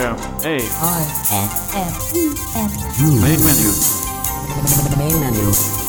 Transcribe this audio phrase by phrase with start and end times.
[0.00, 2.70] M A R N M E N
[3.20, 3.70] main menu.
[4.96, 5.79] main menu.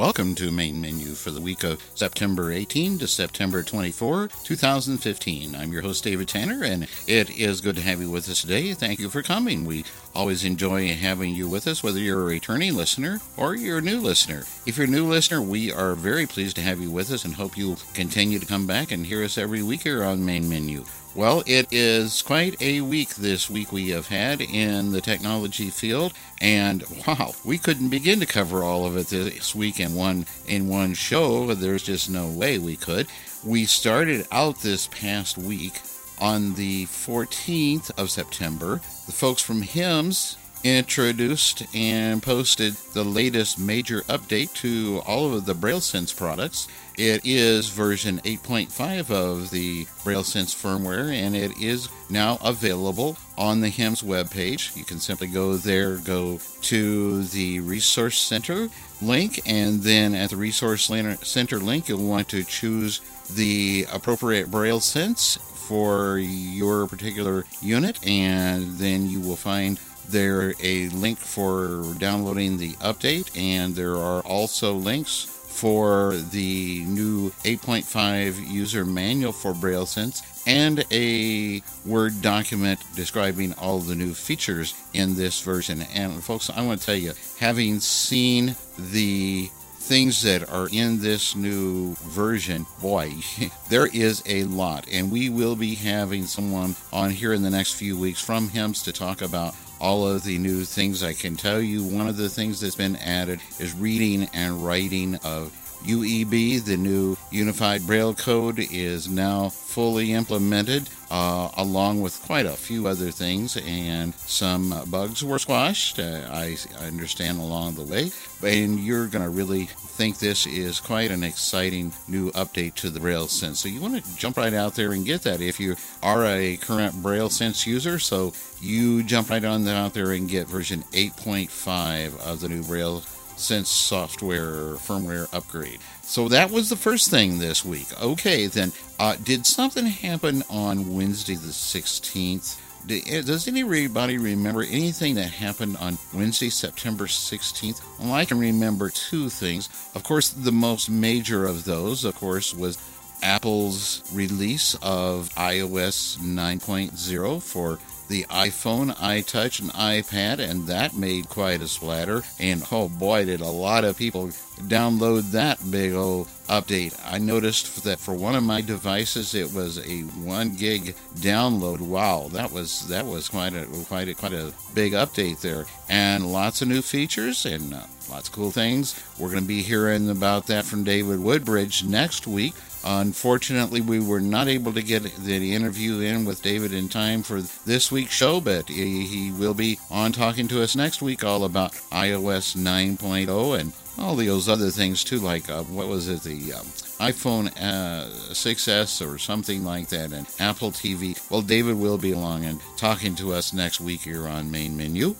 [0.00, 5.54] Welcome to Main Menu for the week of September 18 to September 24, 2015.
[5.54, 8.72] I'm your host, David Tanner, and it is good to have you with us today.
[8.72, 9.66] Thank you for coming.
[9.66, 9.84] We
[10.14, 14.00] always enjoy having you with us, whether you're a returning listener or you're a new
[14.00, 14.44] listener.
[14.64, 17.34] If you're a new listener, we are very pleased to have you with us and
[17.34, 20.82] hope you'll continue to come back and hear us every week here on Main Menu.
[21.12, 26.12] Well, it is quite a week this week we have had in the technology field,
[26.40, 30.68] and wow, we couldn't begin to cover all of it this week in one in
[30.68, 31.52] one show.
[31.52, 33.08] There's just no way we could.
[33.44, 35.80] We started out this past week
[36.20, 38.80] on the 14th of September.
[39.06, 45.54] The folks from HIMS introduced and posted the latest major update to all of the
[45.54, 46.68] BrailleSense products.
[47.02, 53.70] It is version 8.5 of the BrailleSense firmware, and it is now available on the
[53.70, 54.76] HIMS webpage.
[54.76, 58.68] You can simply go there, go to the Resource Center
[59.00, 60.90] link, and then at the Resource
[61.22, 63.00] Center link, you'll want to choose
[63.34, 71.16] the appropriate BrailleSense for your particular unit, and then you will find there a link
[71.16, 79.30] for downloading the update, and there are also links for the new 8.5 user manual
[79.30, 85.82] for BrailleSense and a Word document describing all the new features in this version.
[85.94, 89.50] And folks, I want to tell you, having seen the
[89.80, 93.12] things that are in this new version, boy,
[93.68, 94.86] there is a lot.
[94.90, 98.82] And we will be having someone on here in the next few weeks from HIMS
[98.84, 101.02] to talk about all of the new things.
[101.02, 105.16] I can tell you one of the things that's been added is reading and writing
[105.24, 112.44] of UEB, the new Unified Braille Code, is now fully implemented, uh, along with quite
[112.44, 118.10] a few other things, and some bugs were squashed, uh, I understand, along the way.
[118.42, 123.00] And you're going to really think this is quite an exciting new update to the
[123.00, 123.60] Braille Sense.
[123.60, 126.56] So you want to jump right out there and get that if you are a
[126.56, 127.98] current Braille Sense user.
[127.98, 133.02] So you jump right on out there and get version 8.5 of the new Braille
[133.36, 135.80] Sense software firmware upgrade.
[136.02, 137.88] So that was the first thing this week.
[138.02, 142.56] Okay, then, uh, did something happen on Wednesday the 16th?
[142.88, 147.80] Eh, does anybody remember anything that happened on Wednesday, September 16th?
[147.98, 149.68] Well, I can remember two things.
[149.94, 152.78] Of course, the most major of those, of course, was
[153.22, 161.62] Apple's release of iOS 9.0 for the iPhone, iTouch, and iPad, and that made quite
[161.62, 162.22] a splatter.
[162.40, 164.28] And oh boy, did a lot of people
[164.62, 166.98] download that big old update.
[167.06, 171.80] I noticed that for one of my devices, it was a one gig download.
[171.80, 176.30] Wow, that was that was quite a quite a quite a big update there, and
[176.30, 179.00] lots of new features and uh, lots of cool things.
[179.18, 182.54] We're going to be hearing about that from David Woodbridge next week.
[182.82, 187.42] Unfortunately, we were not able to get the interview in with David in time for
[187.66, 191.72] this week's show, but he, will be on talking to us next week all about
[191.92, 196.66] iOS 9.0 and all those other things too, like uh, what was it, the um,
[197.00, 201.18] iPhone uh, 6S or something like that, and Apple TV.
[201.30, 205.14] Well, David will be along and talking to us next week here on Main Menu.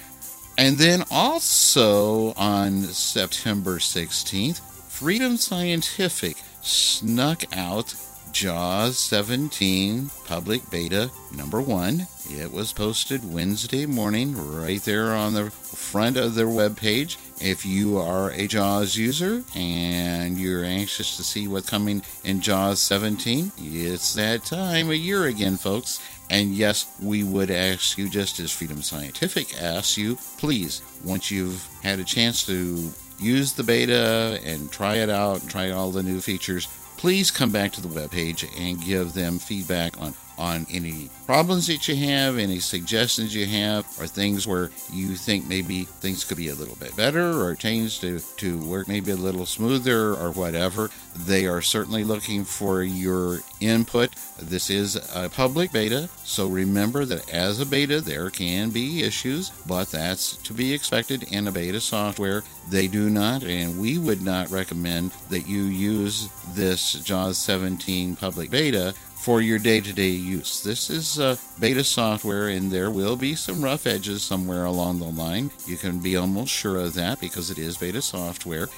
[0.56, 7.94] And then also on September 16th, Freedom Scientific snuck out
[8.32, 12.06] JAWS 17 public beta number one.
[12.31, 17.16] It was posted Wednesday morning right there on the front of their webpage.
[17.41, 22.81] If you are a JAWS user and you're anxious to see what's coming in JAWS
[22.81, 26.00] 17, it's that time of year again, folks.
[26.31, 31.67] And yes, we would ask you, just as Freedom Scientific asks you, please, once you've
[31.82, 36.20] had a chance to use the beta and try it out, try all the new
[36.20, 41.66] features, please come back to the webpage and give them feedback on on any problems
[41.66, 46.38] that you have, any suggestions you have, or things where you think maybe things could
[46.38, 50.32] be a little bit better or changed to, to work maybe a little smoother or
[50.32, 50.90] whatever.
[51.14, 54.10] They are certainly looking for your input.
[54.40, 59.50] This is a public beta, so remember that as a beta, there can be issues,
[59.66, 62.42] but that's to be expected in a beta software.
[62.70, 68.50] They do not, and we would not recommend that you use this JAWS 17 public
[68.50, 70.62] beta for your day to day use.
[70.62, 75.05] This is uh, beta software, and there will be some rough edges somewhere along the
[75.05, 75.50] line.
[75.67, 78.69] You can be almost sure of that because it is beta software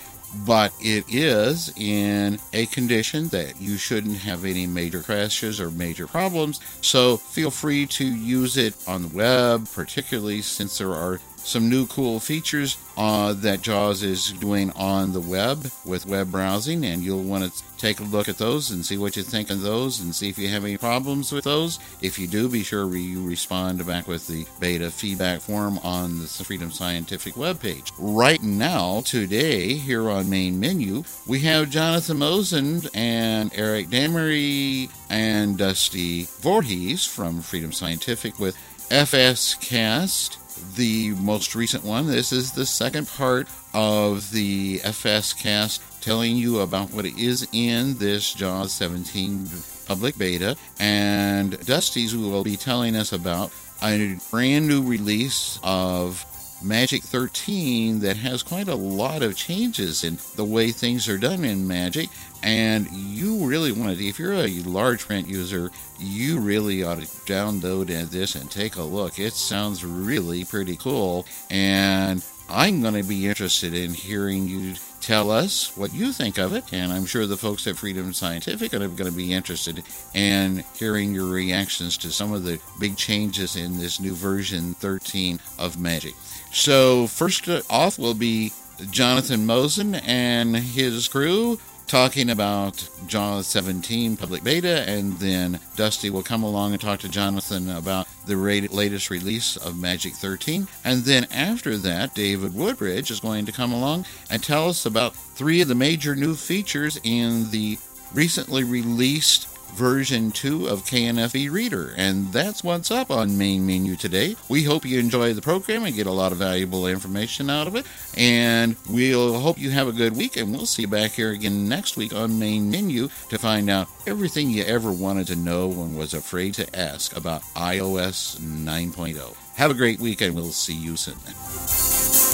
[0.46, 6.06] but it is in a condition that you shouldn't have any major crashes or major
[6.06, 6.60] problems.
[6.80, 11.86] So feel free to use it on the web, particularly since there are some new
[11.86, 17.22] cool features uh, that JAWS is doing on the web with web browsing, and you'll
[17.22, 20.14] want to take a look at those and see what you think of those and
[20.14, 21.78] see if you have any problems with those.
[22.00, 26.26] If you do, be sure you respond back with the beta feedback form on the
[26.26, 27.90] Freedom Scientific webpage.
[27.98, 35.58] Right now, today, here on Main Menu, we have Jonathan Mosen and Eric Damery and
[35.58, 38.56] Dusty Voorhees from Freedom Scientific with
[38.90, 40.38] FS Cast
[40.76, 42.06] the most recent one.
[42.06, 47.96] This is the second part of the FS cast telling you about what is in
[47.98, 49.48] this JAWS 17
[49.86, 50.56] public beta.
[50.78, 53.52] And Dusty's will be telling us about
[53.82, 56.24] a brand new release of
[56.64, 61.44] Magic 13 that has quite a lot of changes in the way things are done
[61.44, 62.08] in Magic.
[62.42, 67.06] And you really want to, if you're a large print user, you really ought to
[67.26, 69.18] download this and take a look.
[69.18, 71.26] It sounds really pretty cool.
[71.50, 76.52] And I'm going to be interested in hearing you tell us what you think of
[76.52, 79.82] it, and I'm sure the folks at Freedom Scientific are going to be interested
[80.14, 85.40] in hearing your reactions to some of the big changes in this new version 13
[85.58, 86.14] of Magic.
[86.52, 88.52] So, first off will be
[88.90, 96.22] Jonathan Mosen and his crew talking about JAWS 17 public beta, and then Dusty will
[96.22, 100.68] come along and talk to Jonathan about the latest release of Magic 13.
[100.84, 105.14] And then after that, David Woodbridge is going to come along and tell us about
[105.14, 107.78] three of the major new features in the
[108.14, 111.94] recently released version 2 of KNFB Reader.
[111.96, 114.36] And that's what's up on Main Menu today.
[114.48, 117.76] We hope you enjoy the program and get a lot of valuable information out of
[117.76, 117.86] it.
[118.16, 121.68] And we'll hope you have a good week, and we'll see you back here again
[121.68, 125.96] next week on Main Menu to find out everything you ever wanted to know and
[125.96, 129.34] was afraid to ask about iOS 9.0.
[129.56, 132.31] Have a great week, and we'll see you soon.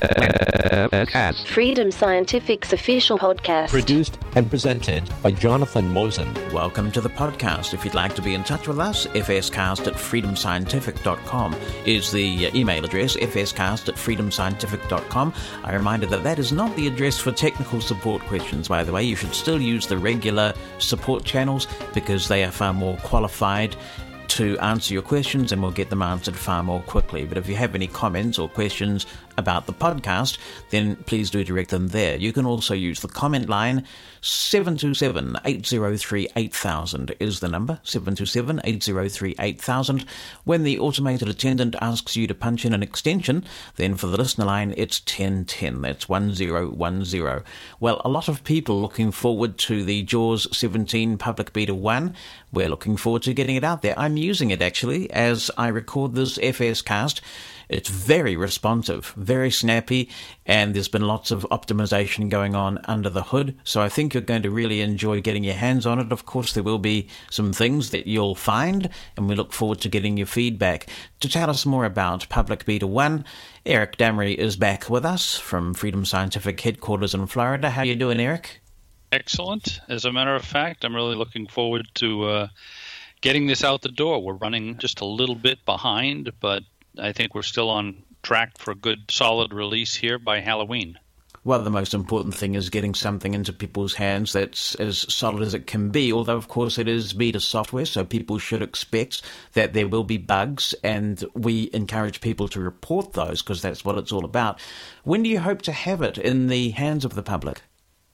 [1.45, 3.69] Freedom Scientific's official podcast.
[3.69, 6.33] Produced and presented by Jonathan Mosen.
[6.51, 7.75] Welcome to the podcast.
[7.75, 11.55] If you'd like to be in touch with us, fscast at freedomscientific.com
[11.85, 15.33] is the uh, email address, fscast at freedomscientific.com.
[15.63, 18.93] I remind you that that is not the address for technical support questions, by the
[18.93, 19.03] way.
[19.03, 23.75] You should still use the regular support channels because they are far more qualified
[24.29, 27.25] to answer your questions and we'll get them answered far more quickly.
[27.25, 29.05] But if you have any comments or questions
[29.37, 30.37] about the podcast,
[30.69, 32.17] then please do direct them there.
[32.17, 33.85] You can also use the comment line
[34.21, 40.05] 727 803 8000 is the number 727 803 8000.
[40.43, 43.45] When the automated attendant asks you to punch in an extension,
[43.77, 45.81] then for the listener line it's 1010.
[45.81, 47.43] That's 1010.
[47.79, 52.13] Well, a lot of people looking forward to the JAWS 17 Public Beta 1.
[52.51, 53.97] We're looking forward to getting it out there.
[53.97, 57.21] I'm using it actually as I record this FS cast.
[57.69, 60.09] It's very responsive, very snappy,
[60.43, 63.59] and there's been lots of optimization going on under the hood.
[63.63, 66.11] So I think you're going to really enjoy getting your hands on it.
[66.11, 69.89] Of course, there will be some things that you'll find, and we look forward to
[69.89, 70.87] getting your feedback.
[71.19, 73.23] To tell us more about Public Beta 1,
[73.67, 77.69] Eric Damery is back with us from Freedom Scientific headquarters in Florida.
[77.69, 78.61] How are you doing, Eric?
[79.11, 79.79] Excellent.
[79.87, 82.47] As a matter of fact, I'm really looking forward to uh,
[83.21, 84.21] getting this out the door.
[84.23, 86.63] We're running just a little bit behind, but
[86.97, 90.99] I think we're still on track for a good, solid release here by Halloween.
[91.45, 95.53] Well, the most important thing is getting something into people's hands that's as solid as
[95.53, 96.11] it can be.
[96.11, 99.21] Although, of course, it is beta software, so people should expect
[99.53, 103.97] that there will be bugs, and we encourage people to report those because that's what
[103.97, 104.59] it's all about.
[105.05, 107.61] When do you hope to have it in the hands of the public?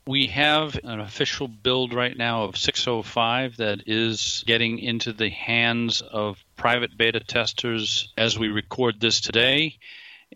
[0.07, 6.01] We have an official build right now of 605 that is getting into the hands
[6.01, 9.79] of private beta testers as we record this today.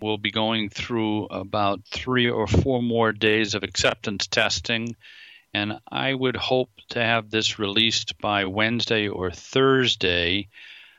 [0.01, 4.95] We'll be going through about three or four more days of acceptance testing,
[5.53, 10.47] and I would hope to have this released by Wednesday or Thursday,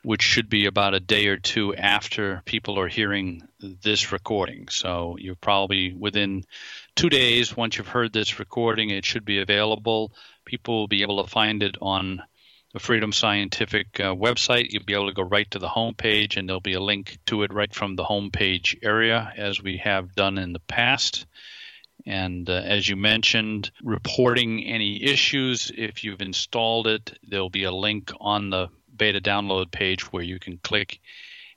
[0.04, 4.68] which should be about a day or two after people are hearing this recording.
[4.68, 6.44] So you're probably within
[6.96, 10.12] two days, once you've heard this recording, it should be available.
[10.44, 12.22] People will be able to find it on
[12.72, 14.70] the Freedom Scientific uh, website.
[14.70, 17.42] You'll be able to go right to the homepage, and there'll be a link to
[17.42, 21.26] it right from the homepage area, as we have done in the past.
[22.06, 27.72] And uh, as you mentioned, reporting any issues, if you've installed it, there'll be a
[27.72, 31.00] link on the beta download page where you can click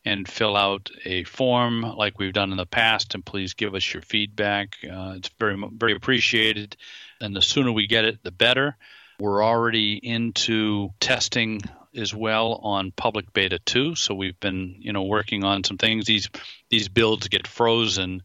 [0.05, 3.15] and fill out a form like we've done in the past.
[3.15, 4.75] And please give us your feedback.
[4.83, 6.75] Uh, it's very, very appreciated.
[7.22, 8.75] And the sooner we get it, the better.
[9.19, 11.62] We're already into testing
[11.95, 16.05] as well on public beta 2 so we've been you know working on some things
[16.05, 16.27] these
[16.69, 18.24] these builds get frozen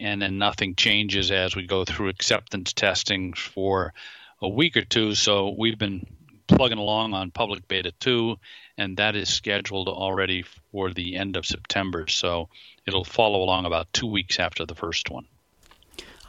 [0.00, 3.92] and then nothing changes as we go through acceptance testing for
[4.40, 6.06] a week or two so we've been
[6.56, 8.36] plugging along on public beta 2
[8.78, 12.06] and that is scheduled already for the end of September.
[12.08, 12.48] So
[12.86, 15.26] it'll follow along about two weeks after the first one.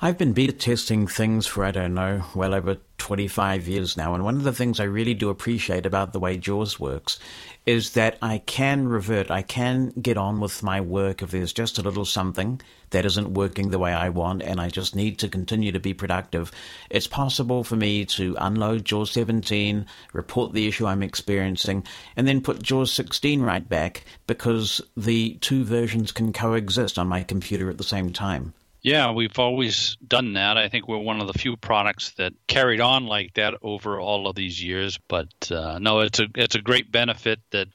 [0.01, 4.13] I've been beta testing things for, I don't know, well over 25 years now.
[4.13, 7.19] And one of the things I really do appreciate about the way JAWS works
[7.65, 11.77] is that I can revert, I can get on with my work if there's just
[11.77, 15.27] a little something that isn't working the way I want and I just need to
[15.27, 16.50] continue to be productive.
[16.89, 22.39] It's possible for me to unload JAWS 17, report the issue I'm experiencing, and then
[22.39, 27.77] put JAWS 16 right back because the two versions can coexist on my computer at
[27.77, 28.53] the same time.
[28.84, 30.58] Yeah, we've always done that.
[30.58, 34.28] I think we're one of the few products that carried on like that over all
[34.28, 35.00] of these years.
[35.08, 37.70] But uh, no, it's a it's a great benefit that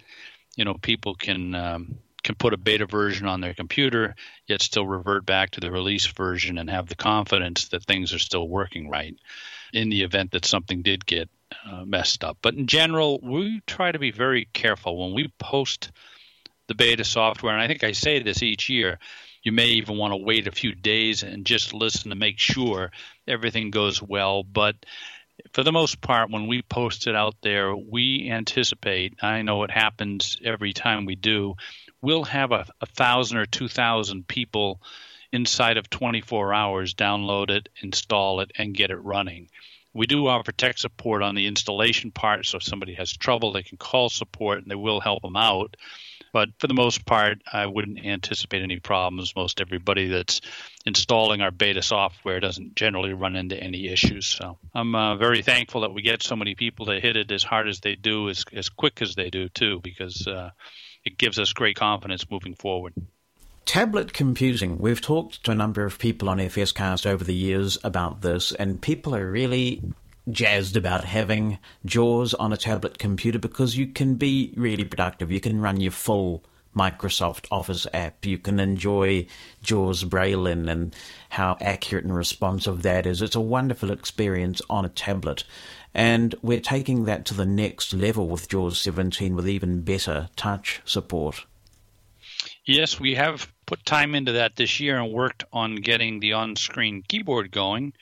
[0.55, 4.87] you know people can um, can put a beta version on their computer, yet still
[4.87, 8.91] revert back to the release version and have the confidence that things are still working
[8.91, 9.17] right
[9.73, 11.31] in the event that something did get
[11.67, 12.37] uh, messed up.
[12.43, 15.91] But in general, we try to be very careful when we post
[16.67, 18.99] the beta software, and I think I say this each year
[19.43, 22.91] you may even want to wait a few days and just listen to make sure
[23.27, 24.43] everything goes well.
[24.43, 24.77] But
[25.53, 29.71] for the most part, when we post it out there, we anticipate, I know it
[29.71, 31.55] happens every time we do,
[32.01, 34.81] we'll have a, a thousand or two thousand people
[35.33, 39.49] inside of 24 hours download it, install it, and get it running.
[39.93, 43.63] We do offer tech support on the installation part, so if somebody has trouble, they
[43.63, 45.77] can call support and they will help them out.
[46.39, 49.35] But for the most part, I wouldn't anticipate any problems.
[49.35, 50.41] Most everybody that's
[50.87, 54.27] installing our beta software doesn't generally run into any issues.
[54.27, 57.43] So I'm uh, very thankful that we get so many people to hit it as
[57.43, 60.51] hard as they do, as, as quick as they do, too, because uh,
[61.05, 62.95] it gives us great confidence moving forward.
[63.65, 64.79] Tablet computing.
[64.79, 68.81] We've talked to a number of people on FSCast over the years about this, and
[68.81, 69.83] people are really
[70.31, 75.33] jazzed about having JAWS on a tablet computer because you can be really productive.
[75.33, 76.45] You can run your full
[76.77, 78.25] Microsoft Office app.
[78.25, 79.27] You can enjoy
[79.63, 80.95] JAWS Braille-in and
[81.31, 83.23] how accurate and responsive that is.
[83.23, 85.45] It's a wonderful experience on a tablet.
[85.95, 90.81] And we're taking that to the next level with JAWS 17 with even better touch
[90.85, 91.47] support.
[92.65, 96.55] Yes, we have put time into that this year and worked on getting the on
[96.55, 97.95] screen keyboard going,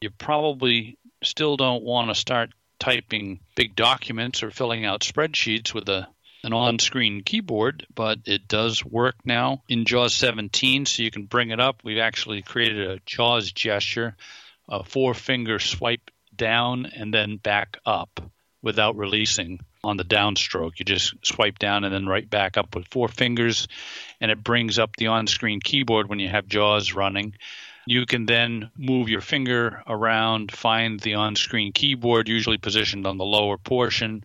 [0.00, 5.88] you probably still don't want to start typing big documents or filling out spreadsheets with
[5.88, 6.08] a
[6.42, 11.50] an on-screen keyboard, but it does work now in JAWS 17, so you can bring
[11.50, 11.82] it up.
[11.84, 14.16] We've actually created a JAWS gesture,
[14.68, 18.20] a four-finger swipe down and then back up
[18.62, 20.78] without releasing on the downstroke.
[20.78, 23.68] You just swipe down and then right back up with four fingers,
[24.20, 27.34] and it brings up the on-screen keyboard when you have JAWS running.
[27.86, 33.18] You can then move your finger around, find the on screen keyboard, usually positioned on
[33.18, 34.24] the lower portion,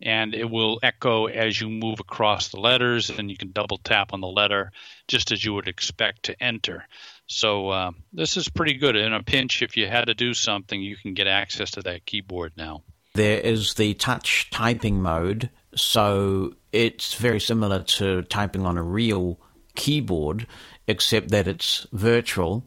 [0.00, 4.12] and it will echo as you move across the letters, and you can double tap
[4.12, 4.72] on the letter
[5.06, 6.86] just as you would expect to enter.
[7.26, 8.96] So uh, this is pretty good.
[8.96, 12.06] In a pinch, if you had to do something, you can get access to that
[12.06, 12.82] keyboard now.
[13.14, 19.40] There is the touch typing mode, so it's very similar to typing on a real
[19.74, 20.46] keyboard,
[20.86, 22.64] except that it's virtual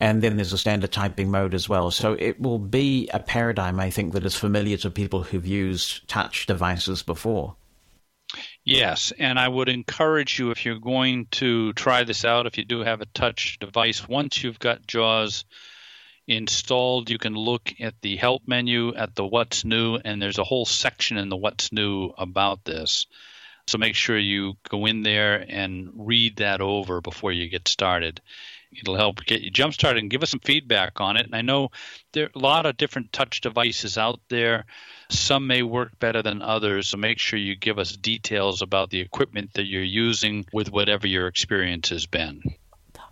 [0.00, 1.90] and then there's a standard typing mode as well.
[1.90, 6.06] So it will be a paradigm, I think, that is familiar to people who've used
[6.08, 7.56] touch devices before.
[8.64, 12.64] Yes, and I would encourage you if you're going to try this out, if you
[12.64, 15.44] do have a touch device, once you've got JAWS
[16.26, 20.44] installed, you can look at the help menu at the what's new, and there's a
[20.44, 23.06] whole section in the what's new about this.
[23.66, 28.20] So make sure you go in there and read that over before you get started
[28.72, 31.26] it'll help get you jump started and give us some feedback on it.
[31.26, 31.70] And I know
[32.12, 34.66] there are a lot of different touch devices out there.
[35.10, 39.00] Some may work better than others, so make sure you give us details about the
[39.00, 42.42] equipment that you're using with whatever your experience has been.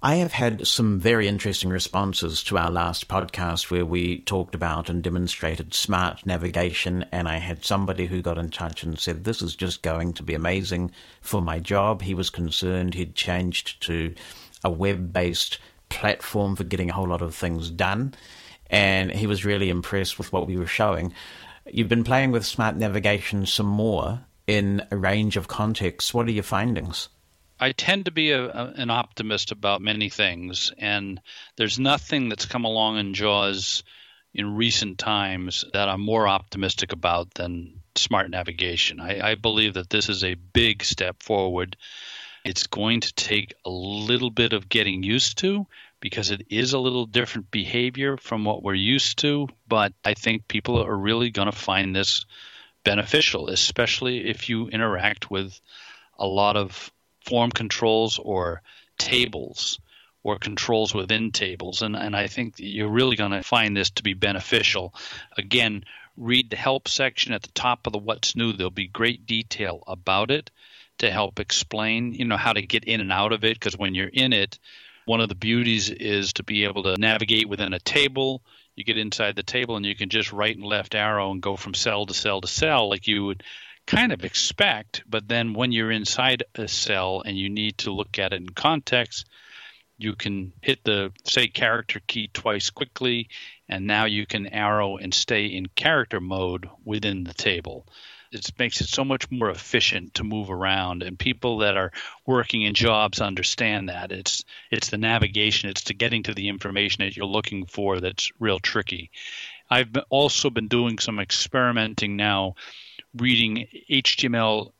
[0.02, 4.90] I have had some very interesting responses to our last podcast where we talked about
[4.90, 7.06] and demonstrated smart navigation.
[7.10, 10.22] And I had somebody who got in touch and said, This is just going to
[10.22, 12.02] be amazing for my job.
[12.02, 14.14] He was concerned he'd changed to
[14.64, 15.58] a web based
[15.88, 18.14] platform for getting a whole lot of things done.
[18.68, 21.12] And he was really impressed with what we were showing.
[21.66, 26.12] You've been playing with smart navigation some more in a range of contexts.
[26.12, 27.08] What are your findings?
[27.58, 31.20] I tend to be a, a, an optimist about many things, and
[31.56, 33.82] there's nothing that's come along in JAWS
[34.34, 39.00] in recent times that I'm more optimistic about than smart navigation.
[39.00, 41.76] I, I believe that this is a big step forward
[42.46, 45.66] it's going to take a little bit of getting used to
[45.98, 49.48] because it is a little different behavior from what we're used to.
[49.66, 52.24] But I think people are really going to find this
[52.84, 55.60] beneficial, especially if you interact with
[56.20, 56.92] a lot of
[57.24, 58.62] form controls or
[58.96, 59.80] tables
[60.22, 61.82] or controls within tables.
[61.82, 64.94] And, and I think you're really going to find this to be beneficial.
[65.36, 65.84] Again,
[66.16, 68.52] read the help section at the top of the What's New.
[68.52, 70.52] There'll be great detail about it
[70.98, 73.54] to help explain, you know, how to get in and out of it.
[73.54, 74.58] Because when you're in it,
[75.04, 78.42] one of the beauties is to be able to navigate within a table.
[78.74, 81.56] You get inside the table and you can just right and left arrow and go
[81.56, 83.42] from cell to cell to cell like you would
[83.86, 85.02] kind of expect.
[85.08, 88.48] But then when you're inside a cell and you need to look at it in
[88.48, 89.26] context,
[89.98, 93.28] you can hit the say character key twice quickly
[93.68, 97.86] and now you can arrow and stay in character mode within the table
[98.36, 101.92] it makes it so much more efficient to move around and people that are
[102.26, 104.12] working in jobs understand that.
[104.12, 108.30] It's it's the navigation it's the getting to the information that you're looking for that's
[108.38, 109.10] real tricky.
[109.70, 112.54] I've also been doing some experimenting now
[113.14, 114.72] reading html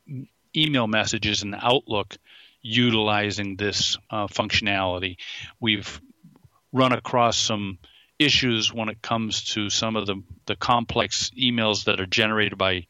[0.54, 2.16] email messages in outlook
[2.62, 5.16] utilizing this uh, functionality.
[5.60, 6.00] We've
[6.72, 7.78] run across some
[8.18, 12.86] issues when it comes to some of the, the complex emails that are generated by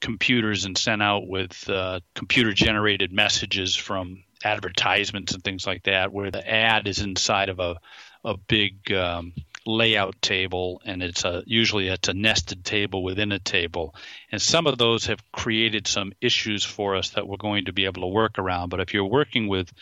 [0.00, 6.12] computers and sent out with uh, computer generated messages from advertisements and things like that,
[6.12, 7.76] where the ad is inside of a
[8.24, 9.32] a big um,
[9.66, 13.94] layout table, and it's a usually it's a nested table within a table,
[14.32, 17.84] and some of those have created some issues for us that we're going to be
[17.84, 18.68] able to work around.
[18.68, 19.72] But if you're working with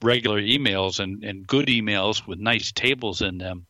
[0.00, 3.66] regular emails and, and good emails with nice tables in them,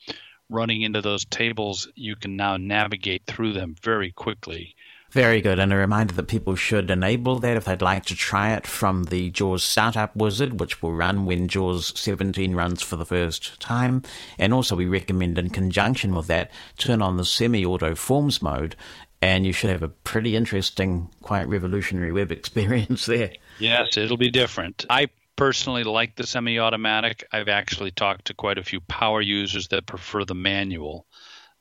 [0.48, 4.74] running into those tables, you can now navigate through them very quickly.
[5.12, 5.58] Very good.
[5.58, 9.04] And a reminder that people should enable that if they'd like to try it from
[9.04, 14.02] the JAWS Startup Wizard, which will run when JAWS 17 runs for the first time.
[14.38, 18.74] And also, we recommend in conjunction with that, turn on the semi auto forms mode,
[19.20, 23.32] and you should have a pretty interesting, quite revolutionary web experience there.
[23.58, 24.86] Yes, it'll be different.
[24.88, 27.28] I personally like the semi automatic.
[27.30, 31.06] I've actually talked to quite a few power users that prefer the manual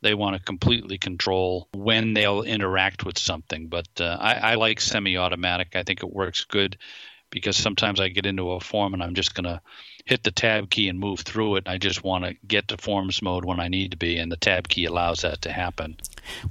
[0.02, 3.68] they want to completely control when they'll interact with something.
[3.68, 6.78] But uh, I, I like semi automatic, I think it works good.
[7.32, 9.62] because sometimes I get into a form and I'm just going to
[10.06, 11.68] hit the tab key and move through it.
[11.68, 14.38] I just want to get to forms mode when I need to be, and the
[14.38, 15.96] tab key allows that to happen.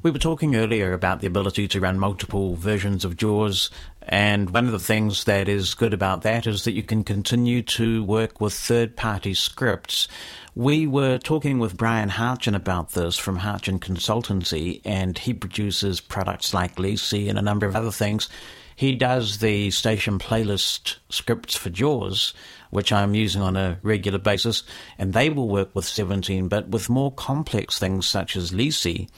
[0.02, 3.70] We were talking earlier about the ability to run multiple versions of JAWS,
[4.10, 7.62] and one of the things that is good about that is that you can continue
[7.62, 10.08] to work with third party scripts.
[10.56, 16.52] We were talking with Brian Hartgen about this from Hartgen Consultancy, and he produces products
[16.52, 18.28] like Leasey and a number of other things.
[18.74, 22.34] He does the station playlist scripts for JAWS,
[22.70, 24.64] which I'm using on a regular basis,
[24.98, 29.08] and they will work with 17, but with more complex things such as Leasey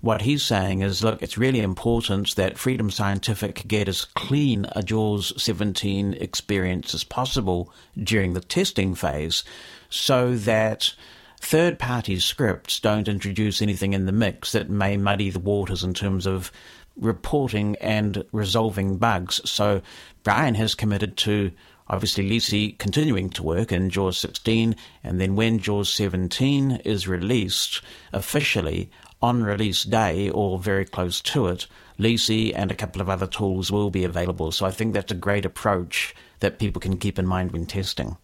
[0.00, 4.82] what he's saying is, look, it's really important that Freedom Scientific get as clean a
[4.82, 9.44] JAWS 17 experience as possible during the testing phase
[9.90, 10.94] so that
[11.40, 15.92] third party scripts don't introduce anything in the mix that may muddy the waters in
[15.92, 16.50] terms of
[16.96, 19.40] reporting and resolving bugs.
[19.48, 19.82] So
[20.22, 21.52] Brian has committed to
[21.88, 27.82] obviously Leasey continuing to work in JAWS 16, and then when JAWS 17 is released
[28.12, 28.90] officially,
[29.22, 31.66] on release day or very close to it,
[31.98, 34.52] Leasey and a couple of other tools will be available.
[34.52, 38.16] So I think that's a great approach that people can keep in mind when testing.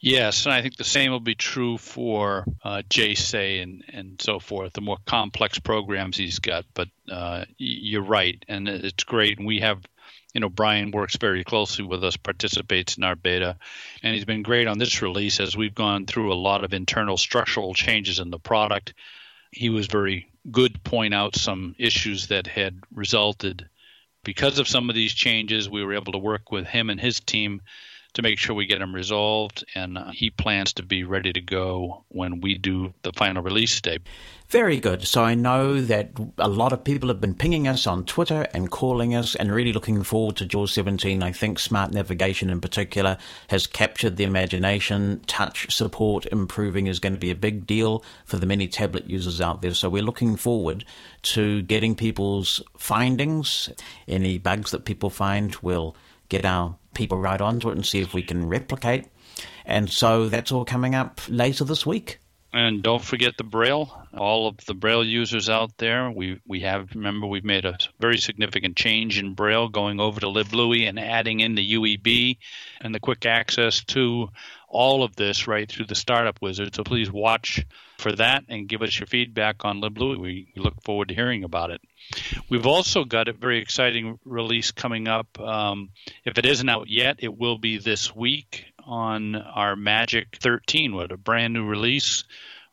[0.00, 4.40] Yes, and I think the same will be true for uh, JSay and, and so
[4.40, 6.64] forth, the more complex programs he's got.
[6.72, 9.36] But uh, you're right, and it's great.
[9.36, 9.82] And we have,
[10.32, 13.58] you know, Brian works very closely with us, participates in our beta,
[14.02, 17.18] and he's been great on this release as we've gone through a lot of internal
[17.18, 18.94] structural changes in the product
[19.52, 23.68] he was very good to point out some issues that had resulted
[24.24, 25.68] because of some of these changes.
[25.68, 27.62] We were able to work with him and his team
[28.14, 31.40] to make sure we get them resolved, and uh, he plans to be ready to
[31.40, 33.98] go when we do the final release day.
[34.50, 35.06] Very good.
[35.06, 38.68] So I know that a lot of people have been pinging us on Twitter and
[38.68, 41.22] calling us and really looking forward to JAWS 17.
[41.22, 43.16] I think smart navigation in particular
[43.48, 45.22] has captured the imagination.
[45.28, 49.40] Touch support improving is going to be a big deal for the many tablet users
[49.40, 49.72] out there.
[49.72, 50.84] So we're looking forward
[51.22, 53.70] to getting people's findings.
[54.08, 55.94] Any bugs that people find, we'll
[56.30, 59.06] get our people right onto it and see if we can replicate.
[59.66, 62.18] And so that's all coming up later this week.
[62.52, 63.92] And don't forget the Braille.
[64.16, 68.18] All of the Braille users out there, we, we have, remember, we've made a very
[68.18, 72.38] significant change in Braille going over to LibLouis and adding in the UEB
[72.80, 74.30] and the quick access to
[74.70, 76.74] all of this right through the Startup Wizard.
[76.74, 77.66] So please watch
[77.98, 80.18] for that and give us your feedback on LibLouis.
[80.18, 81.80] We, look forward to hearing about it.
[82.48, 85.38] We've also got a very exciting release coming up.
[85.40, 85.90] Um,
[86.24, 91.10] if it isn't out yet, it will be this week on our Magic 13 with
[91.10, 92.24] a brand new release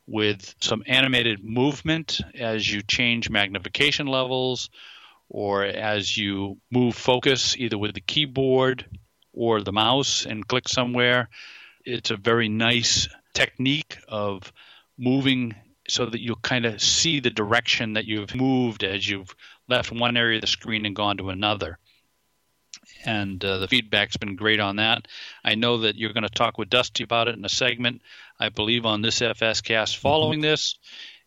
[0.06, 4.70] with some animated movement as you change magnification levels
[5.30, 8.86] or as you move focus either with the keyboard
[9.34, 11.28] or the mouse and click somewhere.
[11.88, 14.52] It's a very nice technique of
[14.98, 15.56] moving
[15.88, 19.34] so that you'll kind of see the direction that you've moved as you've
[19.70, 21.80] left one area of the screen and gone to another
[23.06, 25.08] and uh, the feedback's been great on that.
[25.44, 28.02] I know that you're going to talk with Dusty about it in a segment,
[28.40, 30.50] I believe, on this FS cast following mm-hmm.
[30.50, 30.76] this,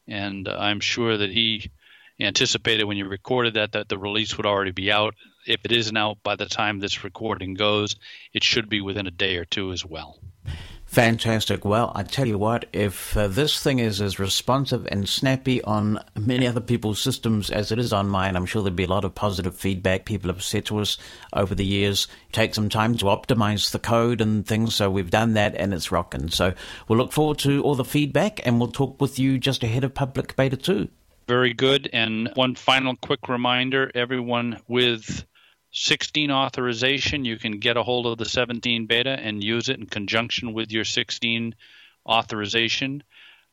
[0.07, 1.71] and uh, I'm sure that he
[2.19, 5.15] anticipated when you recorded that that the release would already be out.
[5.47, 7.97] If it isn't out by the time this recording goes,
[8.35, 10.19] it should be within a day or two as well.
[10.91, 11.65] Fantastic.
[11.65, 16.01] Well, I tell you what, if uh, this thing is as responsive and snappy on
[16.19, 19.05] many other people's systems as it is on mine, I'm sure there'll be a lot
[19.05, 20.05] of positive feedback.
[20.05, 20.99] People have said to us
[21.33, 24.75] over the years, take some time to optimize the code and things.
[24.75, 26.29] So we've done that and it's rocking.
[26.29, 26.55] So
[26.89, 29.95] we'll look forward to all the feedback and we'll talk with you just ahead of
[29.95, 30.89] public beta 2.
[31.29, 31.89] Very good.
[31.93, 35.25] And one final quick reminder everyone with
[35.73, 39.87] 16 authorization, you can get a hold of the 17 beta and use it in
[39.87, 41.55] conjunction with your 16
[42.07, 43.03] authorization.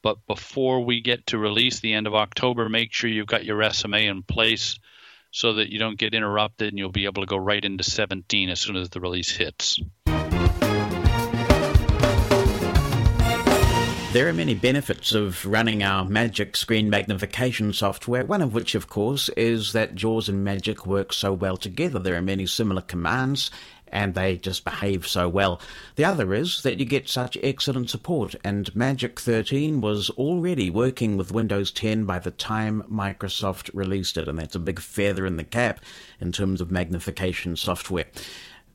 [0.02, 3.70] But before we get to release the end of October, make sure you've got your
[3.72, 4.80] SMA in place
[5.32, 8.50] so that you don't get interrupted and you'll be able to go right into 17
[8.50, 9.80] as soon as the release hits.
[14.18, 18.90] There are many benefits of running our Magic screen magnification software, one of which, of
[18.90, 22.00] course, is that JAWS and Magic work so well together.
[22.00, 23.52] There are many similar commands
[23.90, 25.62] and they just behave so well.
[25.98, 31.16] The other is that you get such excellent support, and Magic 13 was already working
[31.16, 35.38] with Windows 10 by the time Microsoft released it, and that's a big feather in
[35.38, 35.80] the cap
[36.20, 38.06] in terms of magnification software.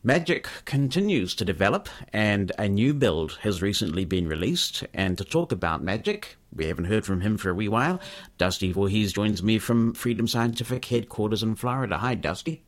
[0.05, 4.83] Magic continues to develop, and a new build has recently been released.
[4.93, 8.01] And to talk about Magic, we haven't heard from him for a wee while.
[8.37, 11.99] Dusty Voorhees joins me from Freedom Scientific headquarters in Florida.
[11.99, 12.65] Hi, Dusty.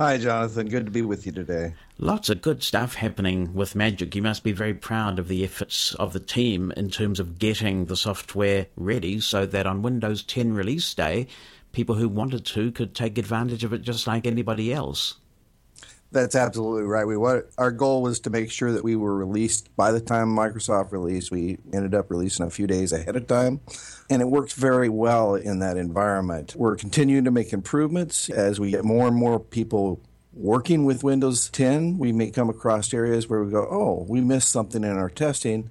[0.00, 0.68] Hi, Jonathan.
[0.68, 1.74] Good to be with you today.
[1.96, 4.16] Lots of good stuff happening with Magic.
[4.16, 7.84] You must be very proud of the efforts of the team in terms of getting
[7.84, 11.28] the software ready so that on Windows 10 release day,
[11.70, 15.14] people who wanted to could take advantage of it just like anybody else.
[16.10, 17.06] That's absolutely right.
[17.06, 20.28] We what our goal was to make sure that we were released by the time
[20.28, 21.30] Microsoft released.
[21.30, 23.60] We ended up releasing a few days ahead of time,
[24.08, 26.54] and it worked very well in that environment.
[26.56, 30.00] We're continuing to make improvements as we get more and more people
[30.32, 31.98] working with Windows 10.
[31.98, 35.68] We may come across areas where we go, "Oh, we missed something in our testing,"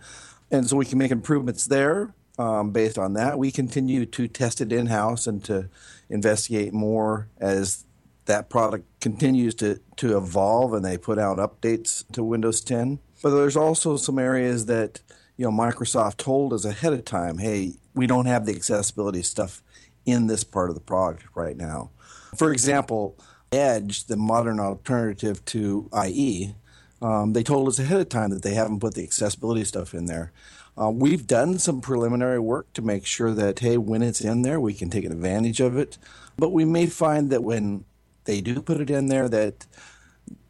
[0.52, 2.13] and so we can make improvements there.
[2.38, 5.69] Um, based on that, we continue to test it in house and to
[6.12, 7.87] investigate more as
[8.27, 12.99] that product continues to, to evolve and they put out updates to Windows 10.
[13.23, 15.01] But there's also some areas that
[15.35, 19.63] you know Microsoft told us ahead of time, hey, we don't have the accessibility stuff
[20.05, 21.89] in this part of the product right now.
[22.35, 23.17] For example,
[23.51, 26.55] Edge, the modern alternative to IE,
[27.01, 30.05] um, they told us ahead of time that they haven't put the accessibility stuff in
[30.05, 30.31] there.
[30.79, 34.59] Uh, we've done some preliminary work to make sure that, hey, when it's in there,
[34.59, 35.97] we can take advantage of it.
[36.37, 37.85] But we may find that when
[38.27, 39.65] they do put it in there that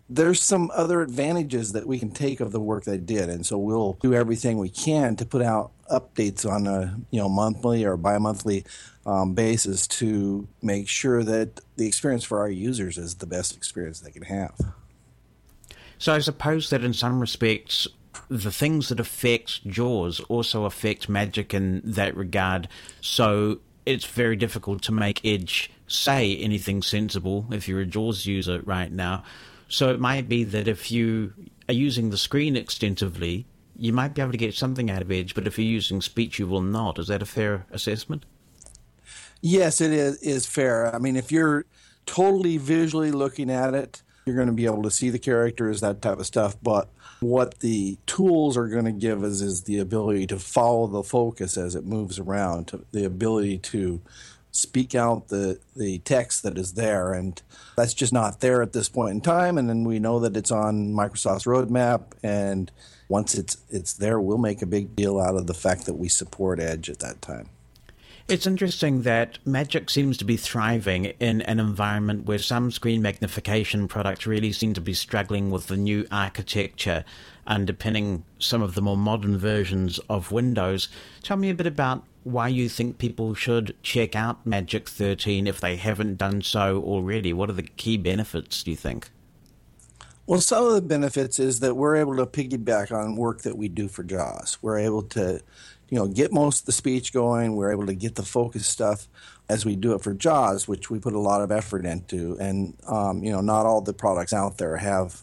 [0.10, 3.30] there's some other advantages that we can take of the work they did.
[3.30, 7.30] And so we'll do everything we can to put out updates on a you know
[7.30, 8.66] monthly or bi-monthly
[9.06, 14.02] um, basis to make sure that the experience for our users is the best experience
[14.02, 14.54] they can have.
[15.98, 17.88] So i suppose that in some respects
[18.30, 22.68] the things that affect jaws also affect magic in that regard.
[23.00, 28.62] So it's very difficult to make edge say anything sensible if you're a JAWS user
[28.64, 29.24] right now.
[29.70, 31.34] So it might be that if you
[31.68, 33.46] are using the screen extensively,
[33.78, 36.40] you might be able to get something out of Edge, but if you're using speech,
[36.40, 37.00] you will not.
[37.00, 38.26] Is that a fair assessment?
[39.42, 40.94] Yes, it is, is fair.
[40.94, 41.66] I mean, if you're
[42.06, 46.02] totally visually looking at it, you're going to be able to see the characters, that
[46.02, 46.58] type of stuff.
[46.62, 51.04] But what the tools are going to give us is the ability to follow the
[51.04, 54.02] focus as it moves around, the ability to
[54.58, 57.14] speak out the, the text that is there.
[57.14, 57.42] And
[57.76, 59.58] that's just not there at this point in time.
[59.58, 62.14] And then we know that it's on Microsoft's roadmap.
[62.24, 62.72] And
[63.08, 66.10] once it's, it's there, we'll make a big deal out of the fact that we
[66.10, 67.50] support Edge at that time.
[68.28, 73.88] It's interesting that Magic seems to be thriving in an environment where some screen magnification
[73.88, 77.06] products really seem to be struggling with the new architecture
[77.46, 80.90] underpinning some of the more modern versions of Windows.
[81.24, 85.62] Tell me a bit about why you think people should check out Magic 13 if
[85.62, 87.32] they haven't done so already.
[87.32, 89.10] What are the key benefits, do you think?
[90.26, 93.70] Well, some of the benefits is that we're able to piggyback on work that we
[93.70, 94.58] do for JAWS.
[94.62, 95.40] We're able to,
[95.90, 97.56] you know, get most of the speech going.
[97.56, 99.08] We're able to get the focus stuff
[99.48, 102.38] as we do it for JAWS, which we put a lot of effort into.
[102.42, 105.22] And, um, you know, not all the products out there have,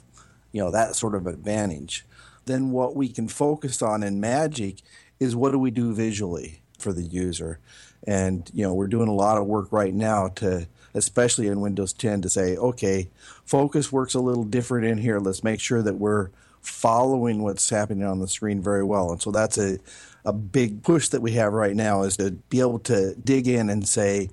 [0.53, 2.07] you know, that sort of advantage.
[2.47, 4.79] Then what we can focus on in Magic
[5.21, 6.63] is what do we do visually?
[6.79, 7.59] For the user.
[8.07, 11.93] And you know, we're doing a lot of work right now to, especially in Windows
[11.93, 13.09] 10, to say, okay,
[13.45, 15.19] focus works a little different in here.
[15.19, 19.13] Let's make sure that we're following what's happening on the screen very well.
[19.13, 19.79] And so that's a
[20.25, 23.69] a big push that we have right now is to be able to dig in
[23.69, 24.31] and say,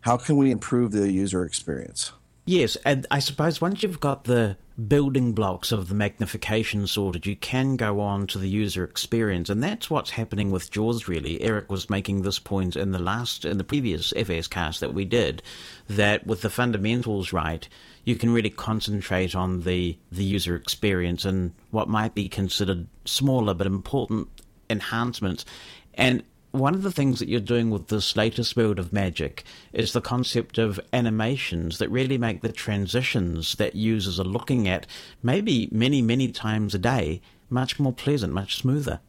[0.00, 2.12] how can we improve the user experience?
[2.48, 4.56] Yes, and I suppose once you've got the
[4.88, 9.62] building blocks of the magnification sorted, you can go on to the user experience, and
[9.62, 11.08] that's what's happening with JAWS.
[11.08, 14.94] Really, Eric was making this point in the last, in the previous FS cast that
[14.94, 15.42] we did,
[15.88, 17.68] that with the fundamentals right,
[18.04, 23.52] you can really concentrate on the the user experience and what might be considered smaller
[23.52, 24.26] but important
[24.70, 25.44] enhancements.
[25.92, 29.92] And one of the things that you're doing with this latest build of Magic is
[29.92, 34.86] the concept of animations that really make the transitions that users are looking at,
[35.22, 39.00] maybe many, many times a day, much more pleasant, much smoother.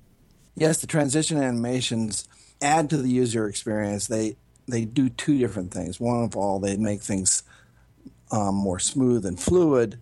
[0.56, 2.28] Yes, the transition animations
[2.62, 4.08] add to the user experience.
[4.08, 4.36] They
[4.68, 6.00] they do two different things.
[6.00, 7.42] One of all, they make things
[8.32, 10.00] um, more smooth and fluid,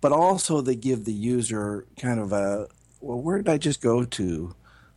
[0.00, 2.68] but also they give the user kind of a
[3.00, 4.54] well, where did I just go to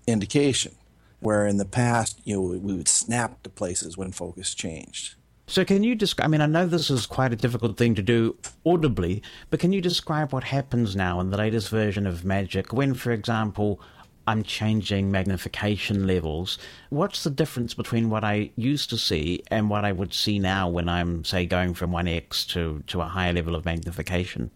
[0.08, 0.74] indication
[1.22, 5.16] where in the past, you know, we would snap to places when focus changed.
[5.48, 6.26] So, can you describe?
[6.26, 9.74] I mean, I know this is quite a difficult thing to do audibly, but can
[9.74, 13.82] you describe what happens now in the latest version of Magic when, for example,
[14.28, 16.58] I'm changing magnification levels?
[16.90, 20.70] What's the difference between what I used to see and what I would see now
[20.70, 24.52] when I'm, say, going from 1x to, to a higher level of magnification?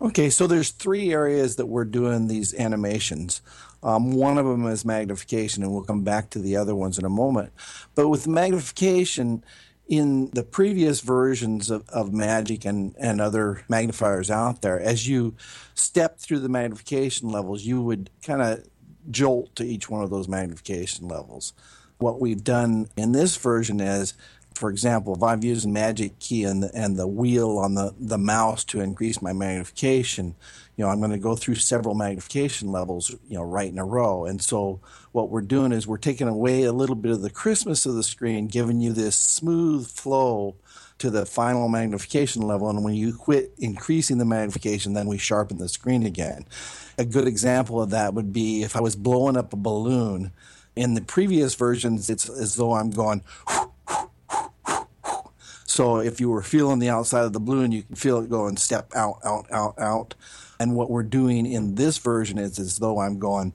[0.00, 3.40] Okay, so there's three areas that we're doing these animations.
[3.84, 7.04] Um, one of them is magnification, and we'll come back to the other ones in
[7.04, 7.52] a moment.
[7.94, 9.44] But with magnification,
[9.86, 15.34] in the previous versions of, of Magic and, and other magnifiers out there, as you
[15.74, 18.66] step through the magnification levels, you would kind of
[19.10, 21.52] jolt to each one of those magnification levels.
[21.98, 24.14] What we've done in this version is,
[24.54, 28.18] for example, if I'm using Magic Key and the, and the wheel on the, the
[28.18, 30.34] mouse to increase my magnification,
[30.76, 33.84] you know, I'm going to go through several magnification levels, you know, right in a
[33.84, 34.24] row.
[34.24, 34.80] And so
[35.12, 38.02] what we're doing is we're taking away a little bit of the crispness of the
[38.02, 40.56] screen, giving you this smooth flow
[40.98, 42.68] to the final magnification level.
[42.68, 46.44] And when you quit increasing the magnification, then we sharpen the screen again.
[46.98, 50.32] A good example of that would be if I was blowing up a balloon.
[50.74, 53.22] In the previous versions, it's as though I'm going.
[55.66, 58.56] So if you were feeling the outside of the balloon, you can feel it going
[58.56, 60.14] step out, out, out, out.
[60.58, 63.52] And what we're doing in this version is as though I'm going.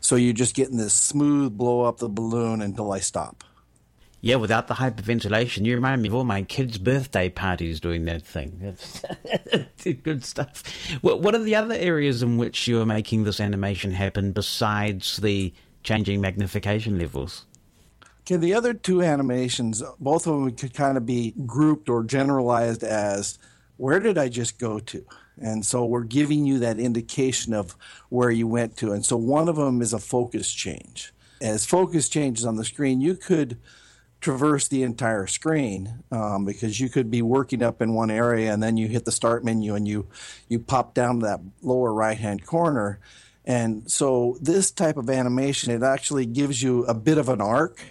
[0.00, 3.44] So you're just getting this smooth blow up the balloon until I stop.
[4.20, 8.22] Yeah, without the hyperventilation, you remind me of all my kids' birthday parties doing that
[8.22, 8.76] thing.
[10.02, 10.62] good stuff.
[11.02, 16.20] What are the other areas in which you're making this animation happen besides the changing
[16.20, 17.46] magnification levels?
[18.20, 22.84] Okay, the other two animations, both of them could kind of be grouped or generalized
[22.84, 23.38] as
[23.82, 25.04] where did I just go to?
[25.40, 27.76] And so we're giving you that indication of
[28.10, 28.92] where you went to.
[28.92, 31.12] And so one of them is a focus change.
[31.40, 33.58] As focus changes on the screen, you could
[34.20, 38.62] traverse the entire screen um, because you could be working up in one area and
[38.62, 40.06] then you hit the start menu and you
[40.48, 43.00] you pop down to that lower right hand corner
[43.44, 47.82] and so this type of animation it actually gives you a bit of an arc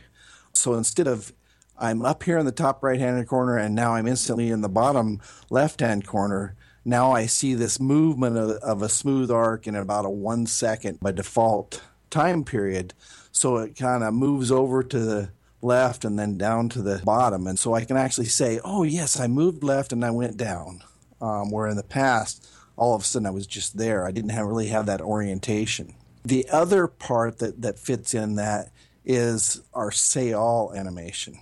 [0.54, 1.34] so instead of
[1.82, 4.70] I'm up here in the top right hand corner and now I'm instantly in the
[4.70, 9.76] bottom left hand corner now I see this movement of, of a smooth arc in
[9.76, 12.94] about a one second by default time period
[13.32, 17.48] so it kind of moves over to the left and then down to the bottom.
[17.48, 20.84] And so I can actually say, oh, yes, I moved left and I went down.
[21.22, 24.08] Um, where in the past, all of a sudden I was just there.
[24.08, 25.94] I didn't have, really have that orientation.
[26.26, 28.72] The other part that, that fits in that
[29.06, 31.40] is our say all animation.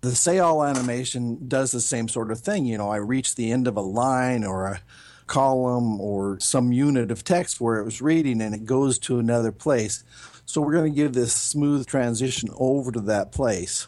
[0.00, 2.64] The say all animation does the same sort of thing.
[2.64, 4.80] You know, I reach the end of a line or a
[5.26, 9.52] column or some unit of text where it was reading and it goes to another
[9.52, 10.02] place.
[10.46, 13.86] So we're going to give this smooth transition over to that place.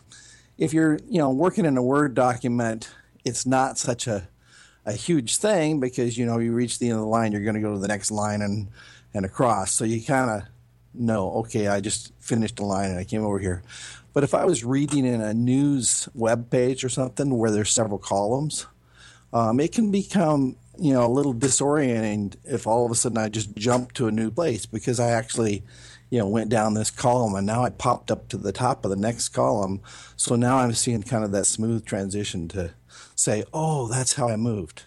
[0.58, 2.90] If you're, you know, working in a Word document,
[3.24, 4.28] it's not such a
[4.84, 7.54] a huge thing because you know you reach the end of the line, you're going
[7.54, 8.68] to go to the next line and
[9.14, 9.72] and across.
[9.72, 10.42] So you kind of
[10.94, 13.62] know, okay, I just finished a line and I came over here.
[14.12, 17.98] But if I was reading in a news web page or something where there's several
[17.98, 18.66] columns,
[19.32, 23.28] um, it can become you know a little disorienting if all of a sudden I
[23.28, 25.64] just jump to a new place because I actually
[26.12, 28.90] you know, went down this column and now I popped up to the top of
[28.90, 29.80] the next column.
[30.14, 32.74] So now I'm seeing kind of that smooth transition to
[33.14, 34.82] say, oh, that's how I moved.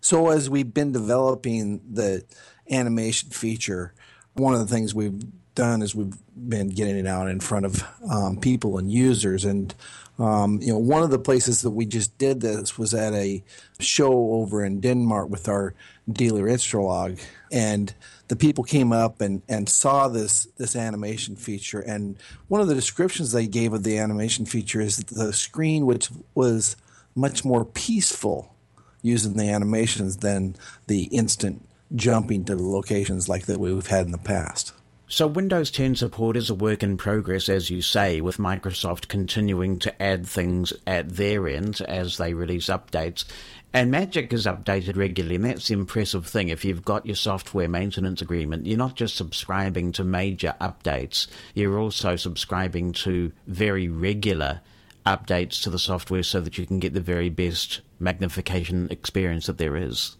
[0.00, 2.24] So as we've been developing the
[2.70, 3.92] animation feature,
[4.32, 5.24] one of the things we've
[5.56, 9.44] done is we've been getting it out in front of um, people and users.
[9.44, 9.74] And,
[10.20, 13.42] um, you know, one of the places that we just did this was at a
[13.80, 15.74] show over in Denmark with our
[16.10, 17.20] dealer Instrulog.
[17.50, 17.92] And
[18.28, 22.16] the people came up and, and saw this this animation feature and
[22.48, 26.76] one of the descriptions they gave of the animation feature is the screen which was
[27.14, 28.52] much more peaceful
[29.00, 30.56] using the animations than
[30.88, 34.72] the instant jumping to the locations like that we've had in the past.
[35.08, 39.78] So Windows 10 support is a work in progress, as you say, with Microsoft continuing
[39.78, 43.24] to add things at their end as they release updates.
[43.72, 46.48] And Magic is updated regularly, and that's the impressive thing.
[46.48, 51.78] If you've got your software maintenance agreement, you're not just subscribing to major updates, you're
[51.78, 54.60] also subscribing to very regular
[55.06, 59.58] updates to the software so that you can get the very best magnification experience that
[59.58, 60.16] there is.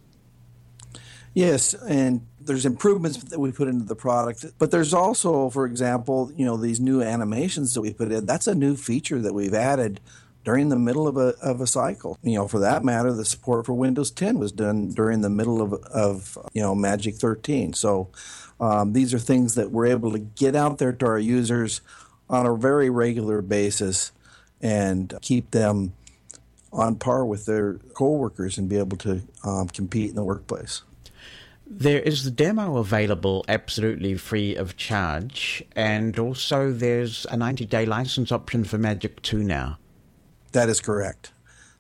[1.35, 6.31] Yes, and there's improvements that we put into the product, but there's also, for example,
[6.37, 8.27] you know, these new animations that we put in.
[8.27, 10.01] That's a new feature that we've added
[10.45, 12.19] during the middle of a, of a cycle.
[12.23, 15.61] You know, for that matter, the support for Windows 10 was done during the middle
[15.61, 17.73] of, of you know, Magic 13.
[17.73, 18.09] So
[18.61, 21.81] um, these are things that we're able to get out there to our users
[22.31, 24.13] on a very regular basis
[24.63, 25.95] and keep them
[26.73, 30.83] on par with their coworkers and be able to um, compete in the workplace.
[31.69, 37.87] There is the demo available absolutely free of charge, and also there's a 90 day
[37.87, 39.79] license option for Magic 2 now.
[40.53, 41.33] That is correct.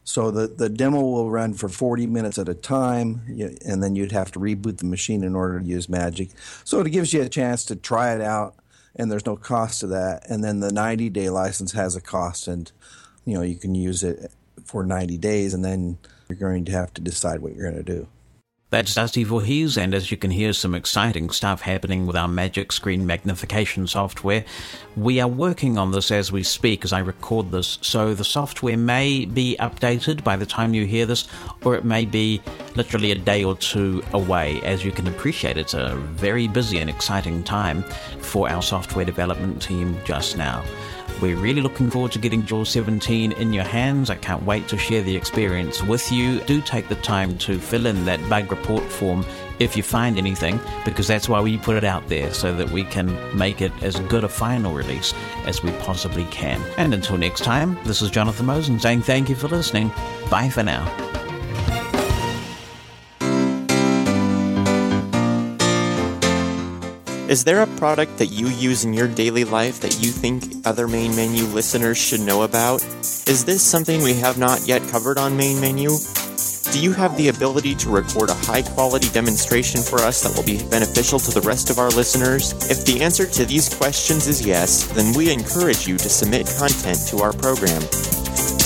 [0.03, 3.23] So the, the demo will run for 40 minutes at a time,
[3.65, 6.31] and then you'd have to reboot the machine in order to use Magic.
[6.65, 8.56] So it gives you a chance to try it out
[8.96, 10.29] and there's no cost to that.
[10.29, 12.71] And then the 90 day license has a cost, and
[13.25, 14.33] you know you can use it
[14.65, 15.98] for 90 days, and then
[16.29, 18.08] you're going to have to decide what you're going to do.
[18.77, 22.70] That's Dusty Voorhees, and as you can hear, some exciting stuff happening with our Magic
[22.72, 24.44] Screen magnification software.
[24.96, 28.77] We are working on this as we speak, as I record this, so the software
[28.77, 31.27] may be updated by the time you hear this,
[31.64, 32.42] or it may be
[32.74, 34.60] literally a day or two away.
[34.60, 37.83] As you can appreciate, it's a very busy and exciting time
[38.20, 40.62] for our software development team just now.
[41.21, 44.10] We're really looking forward to getting Jaws 17 in your hands.
[44.10, 46.40] I can't wait to share the experience with you.
[46.40, 49.25] Do take the time to fill in that bug report form
[49.58, 52.85] if you find anything, because that's why we put it out there, so that we
[52.85, 55.14] can make it as good a final release
[55.46, 56.60] as we possibly can.
[56.77, 59.90] And until next time, this is Jonathan Mosen saying thank you for listening.
[60.31, 60.85] Bye for now.
[67.29, 70.87] Is there a product that you use in your daily life that you think other
[70.87, 72.85] main menu listeners should know about?
[73.27, 75.90] Is this something we have not yet covered on main menu?
[76.70, 80.46] Do you have the ability to record a high quality demonstration for us that will
[80.46, 82.52] be beneficial to the rest of our listeners?
[82.70, 87.08] If the answer to these questions is yes, then we encourage you to submit content
[87.08, 87.83] to our program.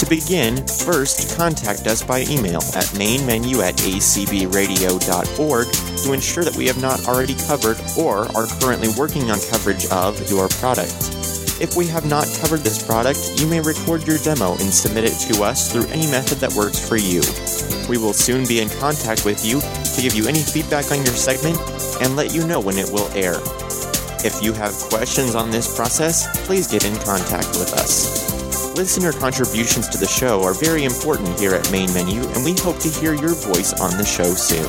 [0.00, 6.66] To begin, first contact us by email at mainmenu at acbradio.org to ensure that we
[6.68, 10.96] have not already covered or are currently working on coverage of your product.
[11.60, 15.18] If we have not covered this product, you may record your demo and submit it
[15.34, 17.20] to us through any method that works for you.
[17.86, 21.12] We will soon be in contact with you to give you any feedback on your
[21.12, 21.60] segment
[22.00, 23.36] and let you know when it will air.
[24.24, 28.29] If you have questions on this process, please get in contact with us.
[28.76, 32.78] Listener contributions to the show are very important here at Main Menu, and we hope
[32.78, 34.64] to hear your voice on the show soon.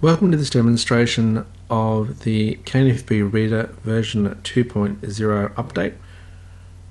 [0.00, 5.94] Welcome to this demonstration of the KNFB Reader version 2.0 update,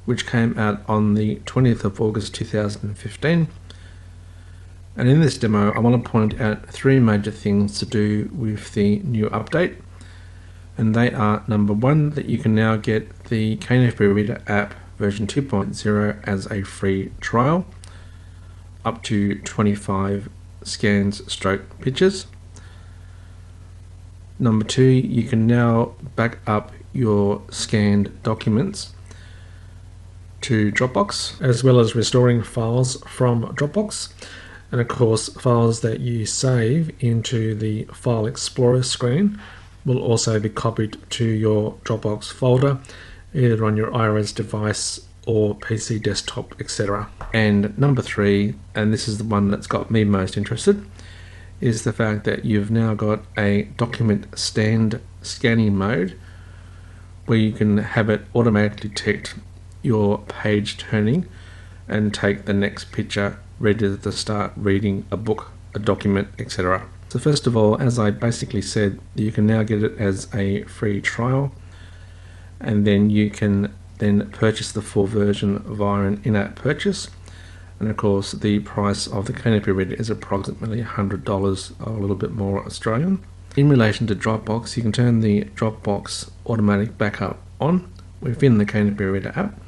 [0.06, 3.48] which came out on the 20th of August 2015.
[4.98, 8.74] And in this demo, I want to point out three major things to do with
[8.74, 9.76] the new update.
[10.76, 15.28] And they are number one, that you can now get the KNFB Reader app version
[15.28, 17.68] 2.0 as a free trial,
[18.84, 20.30] up to 25
[20.64, 22.26] scans stroke pictures.
[24.40, 28.94] Number two, you can now back up your scanned documents
[30.42, 34.10] to Dropbox, as well as restoring files from Dropbox.
[34.72, 39.40] And of course, files that you save into the File Explorer screen
[39.86, 42.80] will also be copied to your Dropbox folder,
[43.34, 47.10] either on your iOS device or PC desktop, etc.
[47.34, 50.86] And number three, and this is the one that's got me most interested,
[51.62, 56.18] is the fact that you've now got a document stand scanning mode
[57.26, 59.36] where you can have it automatically detect
[59.82, 61.26] your page turning
[61.88, 66.88] and take the next picture ready to start reading a book, a document, etc.
[67.10, 70.64] So first of all, as I basically said, you can now get it as a
[70.64, 71.52] free trial
[72.60, 77.10] and then you can then purchase the full version via an in-app purchase
[77.80, 82.16] and of course the price of the Canopy Reader is approximately $100 or a little
[82.16, 83.24] bit more Australian.
[83.56, 87.92] In relation to Dropbox, you can turn the Dropbox automatic backup on
[88.22, 89.60] within the Canopy Reader app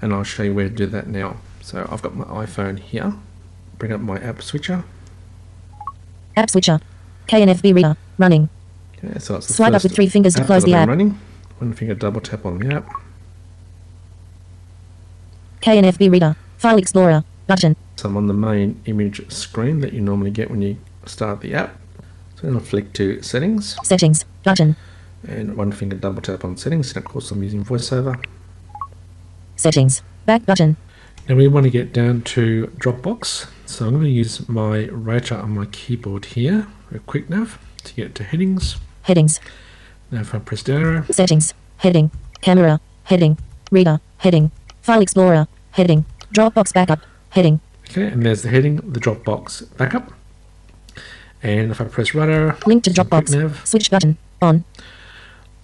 [0.00, 1.36] and I'll show you where to do that now.
[1.68, 3.12] So I've got my iPhone here,
[3.76, 4.84] bring up my app switcher.
[6.34, 6.80] App switcher.
[7.26, 7.94] KNFB Reader.
[8.16, 8.48] Running.
[8.96, 10.88] Okay, so it's the Swipe up with three fingers to close the app.
[10.88, 11.20] Running.
[11.58, 12.88] One finger double tap on the app.
[15.60, 16.36] KNFB Reader.
[16.56, 17.22] File Explorer.
[17.46, 17.76] Button.
[17.96, 21.52] So I'm on the main image screen that you normally get when you start the
[21.52, 21.76] app.
[22.36, 24.24] So then I'll flick to settings Settings.
[24.42, 24.74] Button.
[25.28, 26.96] and one finger double tap on settings.
[26.96, 28.24] And of course I'm using voiceover.
[29.56, 30.00] Settings.
[30.24, 30.78] Back button.
[31.28, 33.48] Now we want to get down to Dropbox.
[33.66, 37.94] So I'm going to use my rotor on my keyboard here, a quick nav, to
[37.94, 38.76] get to headings.
[39.02, 39.40] Headings.
[40.10, 41.52] Now if I press down arrow, Settings.
[41.78, 42.10] Heading.
[42.40, 42.80] Camera.
[43.04, 43.36] Heading.
[43.70, 44.00] Reader.
[44.18, 44.50] Heading.
[44.80, 45.48] File Explorer.
[45.72, 46.06] Heading.
[46.32, 47.00] Dropbox backup.
[47.30, 47.60] Heading.
[47.90, 50.12] okay, and there's the heading, the Dropbox backup.
[51.42, 53.34] And if I press right arrow, Link to Dropbox.
[53.36, 54.16] nav, Switch button.
[54.40, 54.64] On.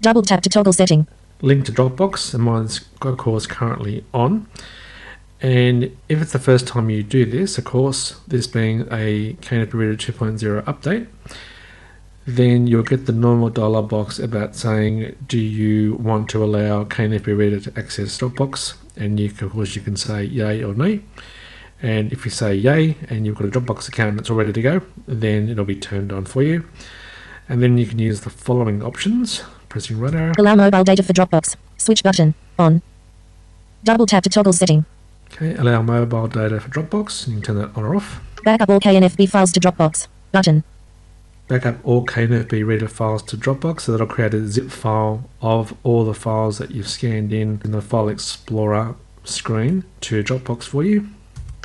[0.03, 1.07] Double tap to toggle setting.
[1.41, 4.47] link to Dropbox, and mine's of course currently on.
[5.45, 9.75] And if it's the first time you do this, of course, this being a KNFB
[9.75, 11.07] Reader 2.0 update,
[12.27, 17.37] then you'll get the normal dialog box about saying, do you want to allow KNFB
[17.37, 18.77] Reader to access Dropbox?
[18.97, 21.03] And you, of course, you can say yay or nay.
[21.83, 24.63] And if you say yay and you've got a Dropbox account that's all ready to
[24.63, 26.67] go, then it'll be turned on for you.
[27.51, 29.43] And then you can use the following options.
[29.69, 30.33] Pressing right arrow.
[30.39, 31.57] Allow mobile data for Dropbox.
[31.77, 32.33] Switch button.
[32.59, 32.81] On.
[33.83, 34.87] Double tap to toggle setting.
[35.33, 37.27] Okay, allow mobile data for Dropbox.
[37.27, 38.21] You can turn that on or off.
[38.45, 40.07] Backup all KNFB files to Dropbox.
[40.33, 40.65] Button.
[41.49, 46.05] Backup all KNFB reader files to Dropbox, so that'll create a zip file of all
[46.05, 48.95] the files that you've scanned in in the File Explorer
[49.25, 51.09] screen to Dropbox for you.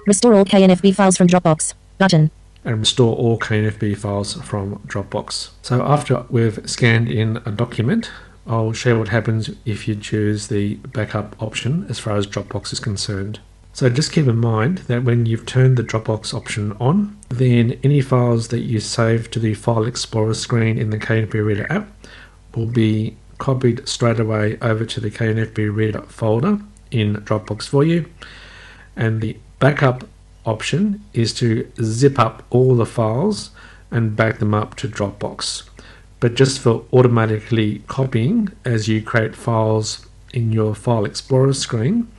[0.05, 1.73] Restore all KNFB files from Dropbox.
[1.97, 2.31] Button.
[2.65, 5.51] And restore all KNFB files from Dropbox.
[5.61, 8.11] So after we've scanned in a document,
[8.47, 12.79] I'll show what happens if you choose the backup option as far as Dropbox is
[12.79, 13.39] concerned.
[13.79, 18.01] So just keep in mind that when you've turned the Dropbox option on, then any
[18.01, 21.89] files that you save to the File Explorer screen in the KNFB Reader app
[22.53, 26.59] will be copied straight away over to the KNFB Reader folder
[26.91, 28.05] in Dropbox for you.
[28.97, 30.03] And the backup
[30.45, 33.51] option is to zip up all the files
[33.91, 35.63] and back them up to Dropbox.
[36.19, 42.09] But just for automatically copying as you create files in your File Explorer screen,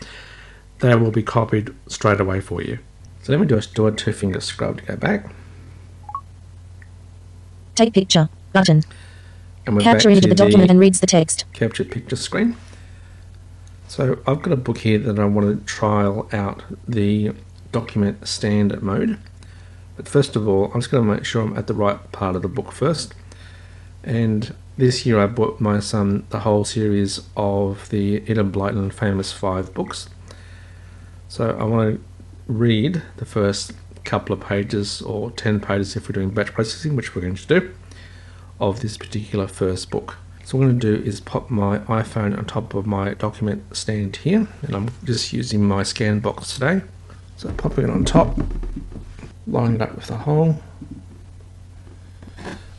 [0.80, 2.78] they will be copied straight away for you.
[3.22, 5.32] So let me do a, do a two finger scrub to go back.
[7.74, 8.28] Take picture.
[8.52, 8.82] Button.
[9.66, 11.44] And we're Capture back image to of the document and reads the text.
[11.52, 12.56] capture picture screen.
[13.88, 17.32] So I've got a book here that I want to trial out the
[17.72, 19.18] document stand mode.
[19.96, 22.36] But first of all, I'm just going to make sure I'm at the right part
[22.36, 23.14] of the book first.
[24.02, 29.32] And this year I bought my son the whole series of the Enid Blyton Famous
[29.32, 30.08] Five books.
[31.30, 33.72] So I want to read the first
[34.02, 37.46] couple of pages or 10 pages if we're doing batch processing, which we're going to
[37.46, 37.72] do,
[38.58, 40.16] of this particular first book.
[40.42, 43.76] So what I'm going to do is pop my iPhone on top of my document
[43.76, 46.82] stand here, and I'm just using my scan box today.
[47.36, 48.36] So popping it on top,
[49.46, 50.60] lining it up with the hole.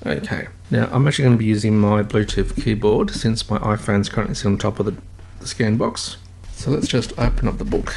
[0.05, 4.35] Okay, now I'm actually going to be using my Bluetooth keyboard since my iPhone's currently
[4.35, 4.97] sitting on top of the,
[5.39, 6.17] the scan box.
[6.51, 7.95] So let's just open up the book.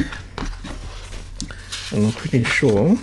[1.95, 2.97] I'm pretty sure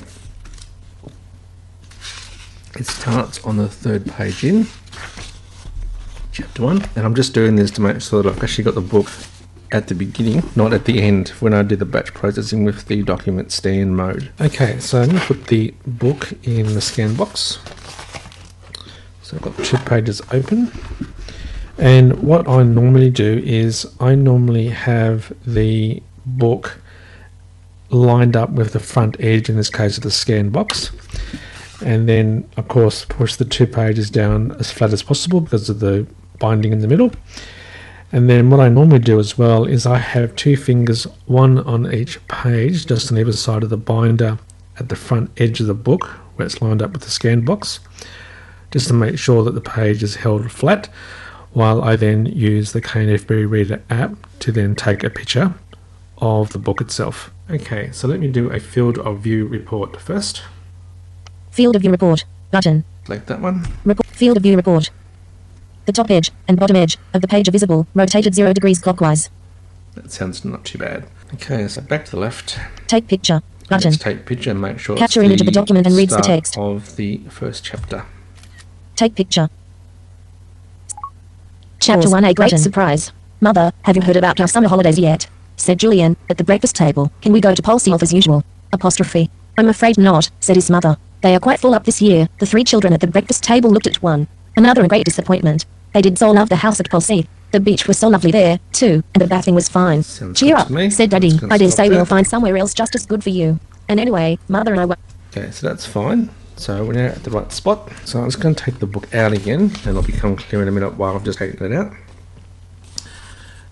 [2.78, 4.68] it starts on the third page in,
[6.34, 6.84] chapter one.
[6.98, 9.08] And I'm just doing this to make sure that I've actually got the book
[9.72, 13.02] at the beginning, not at the end, when I do the batch processing with the
[13.04, 14.30] document stand mode.
[14.42, 17.60] Okay, so I'm going to put the book in the scan box.
[19.22, 20.70] So I've got two pages open.
[21.78, 26.82] And what I normally do is I normally have the book
[27.92, 30.92] lined up with the front edge, in this case of the scan box.
[31.84, 35.80] And then, of course, push the two pages down as flat as possible because of
[35.80, 36.08] the
[36.40, 37.12] binding in the middle.
[38.12, 41.94] And then what I normally do as well is I have two fingers, one on
[41.94, 44.38] each page, just on either side of the binder
[44.80, 47.80] at the front edge of the book where it's lined up with the scan box,
[48.72, 50.90] just to make sure that the page is held flat,
[51.54, 55.54] while I then use the KNFB Reader app to then take a picture
[56.18, 57.32] of the book itself.
[57.52, 60.42] Okay, so let me do a field of view report first.
[61.52, 62.24] Field of view report.
[62.50, 62.86] Button.
[63.06, 63.66] Select that one.
[63.84, 64.06] Report.
[64.08, 64.90] Field of view report.
[65.86, 69.30] The top edge and bottom edge of the page are visible, rotated 0 degrees clockwise.
[69.96, 71.06] That sounds not too bad.
[71.34, 72.58] Okay, so back to the left.
[72.88, 73.42] Take picture.
[73.70, 73.92] Button.
[73.92, 76.22] Let's take picture and make sure Capture it's image of the document and reads the
[76.22, 76.58] text.
[76.58, 78.06] of the first chapter.
[78.96, 79.50] Take picture.
[81.80, 82.12] Chapter Pause.
[82.14, 82.58] 1 A great Button.
[82.60, 83.12] surprise.
[83.40, 85.28] Mother, have you heard about our summer holidays yet?
[85.58, 87.12] Said Julian, at the breakfast table.
[87.22, 88.44] Can we go to Polseath as usual?
[88.74, 89.30] Apostrophe.
[89.58, 90.98] I'm afraid not, said his mother.
[91.22, 92.30] They are quite full up this year.
[92.40, 94.28] The three children at the breakfast table looked at one
[94.58, 95.66] another in great disappointment.
[95.94, 97.28] They did so love the house at Polseath.
[97.52, 100.04] The beach was so lovely there, too, and the bathing was fine.
[100.04, 100.90] Sounds Cheer up, me.
[100.90, 101.38] said Daddy.
[101.50, 101.98] I dare say there.
[101.98, 103.60] we'll find somewhere else just as good for you.
[103.90, 104.96] And anyway, Mother and I were.
[105.36, 106.30] Okay, so that's fine.
[106.56, 107.92] So we're now at the right spot.
[108.06, 110.68] So I'm just going to take the book out again, and it'll become clear in
[110.68, 111.92] a minute while I've just taken it out.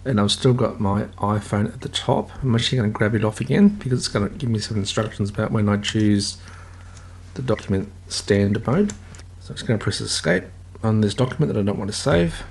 [0.05, 2.31] And I've still got my iPhone at the top.
[2.41, 4.77] I'm actually going to grab it off again because it's going to give me some
[4.77, 6.37] instructions about when I choose
[7.33, 8.91] the document stand mode.
[9.41, 10.45] So I'm just going to press escape
[10.83, 12.43] on this document that I don't want to save.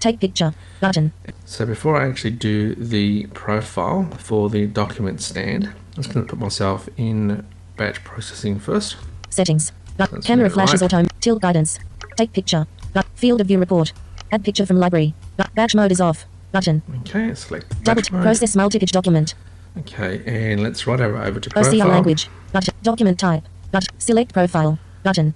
[0.00, 0.54] Take picture.
[0.80, 1.12] Button.
[1.46, 6.30] So before I actually do the profile for the document stand, I'm just going to
[6.30, 8.96] put myself in batch processing first.
[9.30, 9.72] Settings.
[9.96, 10.92] That's camera flashes right.
[10.92, 11.08] auto.
[11.20, 11.78] Tilt guidance.
[12.16, 12.66] Take picture.
[13.14, 13.92] Field of view report.
[14.32, 15.14] Add picture from library.
[15.54, 16.26] Batch mode is off.
[16.52, 16.82] Button.
[17.00, 18.22] Okay, select Double mode.
[18.22, 19.34] process multi-pitch document.
[19.78, 21.88] Okay, and let's right over, over to OCR profile.
[21.88, 22.28] language.
[22.52, 22.74] Button.
[22.82, 23.42] Document type.
[23.72, 23.88] Button.
[23.98, 24.78] select profile.
[25.02, 25.34] Button.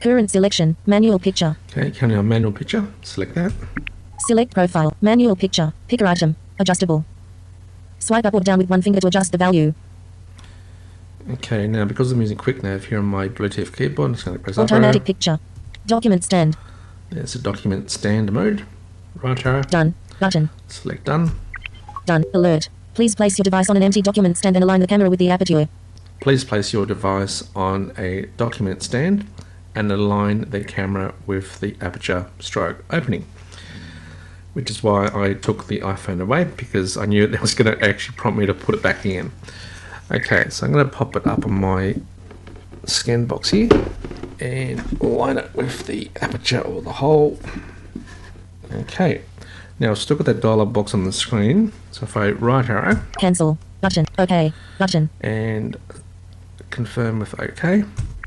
[0.00, 1.56] Current selection, manual picture.
[1.70, 2.86] Okay, currently on manual picture.
[3.02, 3.52] Select that.
[4.26, 7.04] Select profile, manual picture, picker item, adjustable.
[7.98, 9.74] Swipe up or down with one finger to adjust the value.
[11.30, 14.42] Okay, now because I'm using QuickNav here on my Bluetooth keyboard, I'm just going to
[14.42, 15.06] press up Automatic arrow.
[15.06, 15.40] picture.
[15.86, 16.56] Document stand.
[17.10, 18.64] There's a document stand mode.
[19.14, 19.62] Right arrow.
[19.62, 19.94] Done.
[20.20, 20.50] Button.
[20.68, 21.32] Select done.
[22.04, 22.24] Done.
[22.34, 22.68] Alert.
[22.94, 25.30] Please place your device on an empty document stand and align the camera with the
[25.30, 25.68] aperture.
[26.20, 29.26] Please place your device on a document stand
[29.74, 33.26] and align the camera with the aperture stroke opening.
[34.52, 37.84] Which is why I took the iPhone away because I knew it was going to
[37.84, 39.32] actually prompt me to put it back in.
[40.10, 41.94] Okay, so I'm going to pop it up on my
[42.84, 43.68] scan box here
[44.40, 47.38] and line it with the aperture or the hole.
[48.72, 49.22] Okay,
[49.78, 51.72] now I've still got that dialog box on the screen.
[51.92, 53.58] So if I right arrow Cancel.
[53.80, 54.06] Button.
[54.18, 54.52] OK.
[54.78, 55.08] Button.
[55.20, 55.76] and
[56.70, 57.84] confirm with OK.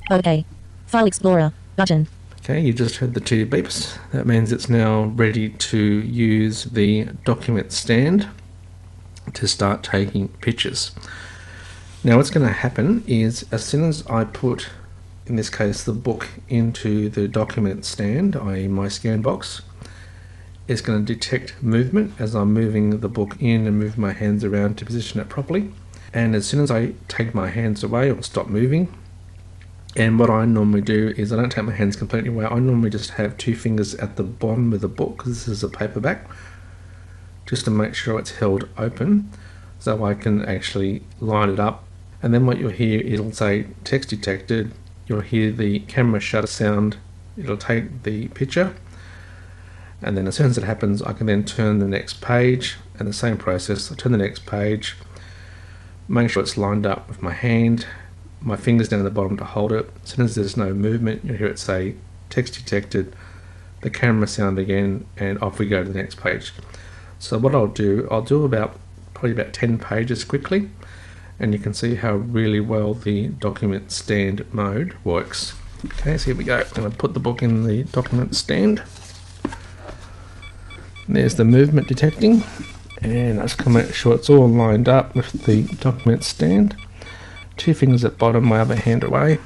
[0.10, 0.46] OK.
[0.88, 1.54] File Explorer.
[1.76, 2.08] Button.
[2.40, 3.98] Okay, you just heard the two beeps.
[4.12, 8.28] That means it's now ready to use the document stand
[9.34, 10.92] to start taking pictures.
[12.04, 14.70] Now, what's going to happen is as soon as I put,
[15.32, 19.62] in this case, the book into the document stand, i.e., my scan box,
[20.68, 24.44] it's going to detect movement as I'm moving the book in and move my hands
[24.44, 25.72] around to position it properly.
[26.14, 28.94] And as soon as I take my hands away or stop moving,
[29.96, 32.46] and what I normally do is I don't take my hands completely away.
[32.46, 35.64] I normally just have two fingers at the bottom of the book because this is
[35.64, 36.30] a paperback,
[37.46, 39.32] just to make sure it's held open,
[39.80, 41.86] so I can actually line it up.
[42.22, 44.74] And then what you'll hear, it'll say text detected.
[45.08, 46.98] You'll hear the camera shutter sound.
[47.38, 48.76] It'll take the picture,
[50.02, 53.08] and then as soon as it happens, I can then turn the next page, and
[53.08, 53.92] the same process.
[53.92, 54.96] I turn the next page,
[56.08, 57.86] make sure it's lined up with my hand,
[58.42, 59.90] my fingers down at the bottom to hold it.
[60.04, 61.96] As soon as there's no movement, you'll hear it say
[62.30, 63.16] text detected,
[63.82, 66.54] the camera sound again, and off we go to the next page.
[67.18, 68.80] So what I'll do, I'll do about
[69.14, 70.70] probably about 10 pages quickly,
[71.42, 75.56] and you can see how really well the document stand mode works.
[75.84, 76.60] Okay, so here we go.
[76.60, 78.84] I'm going to put the book in the document stand.
[81.10, 82.44] There's the movement detecting,
[83.02, 86.76] and let's to make sure it's all lined up with the document stand.
[87.58, 89.40] Two fingers at bottom, my other hand away.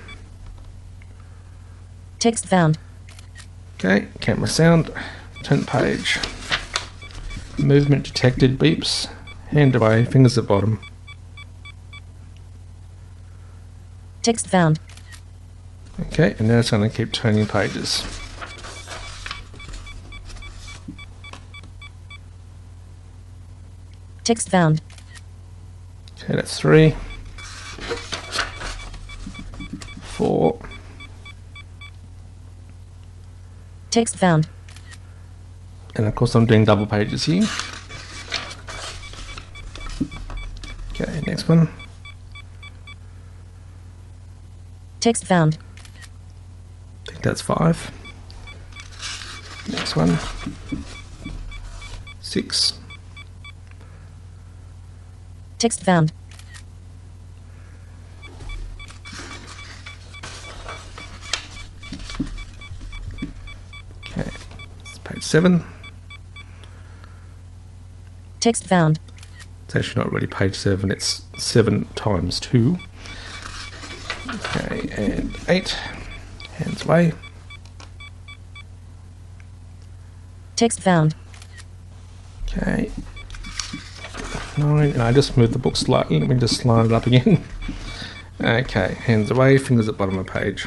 [2.20, 2.78] Text found.
[3.80, 4.92] Okay, camera sound,
[5.44, 6.20] turn page.
[7.58, 9.08] Movement detected, beeps.
[9.48, 10.82] Hand away, fingers at bottom.
[14.26, 14.80] Text found.
[16.00, 18.02] Okay, and now it's going to keep turning pages.
[24.24, 24.82] Text found.
[26.18, 26.96] Okay, that's three.
[30.02, 30.58] Four.
[33.92, 34.48] Text found.
[35.96, 37.48] And of course I'm doing double pages here.
[40.94, 41.70] Okay, next one.
[45.06, 45.60] Text found.
[47.08, 47.92] I think that's five.
[49.70, 50.18] Next one.
[52.22, 52.74] Six.
[55.60, 56.12] Text found.
[64.08, 64.28] Okay,
[64.80, 65.64] it's page seven.
[68.40, 69.00] Text found.
[69.66, 72.80] It's actually not really page seven, it's seven times two.
[74.28, 75.70] Okay, and eight.
[76.58, 77.14] Hands away.
[80.56, 81.16] Text found.
[82.44, 82.90] Okay.
[84.58, 86.18] Nine, and I just moved the book slightly.
[86.18, 87.44] Let me just line it up again.
[88.42, 90.66] okay, hands away, fingers at bottom of page.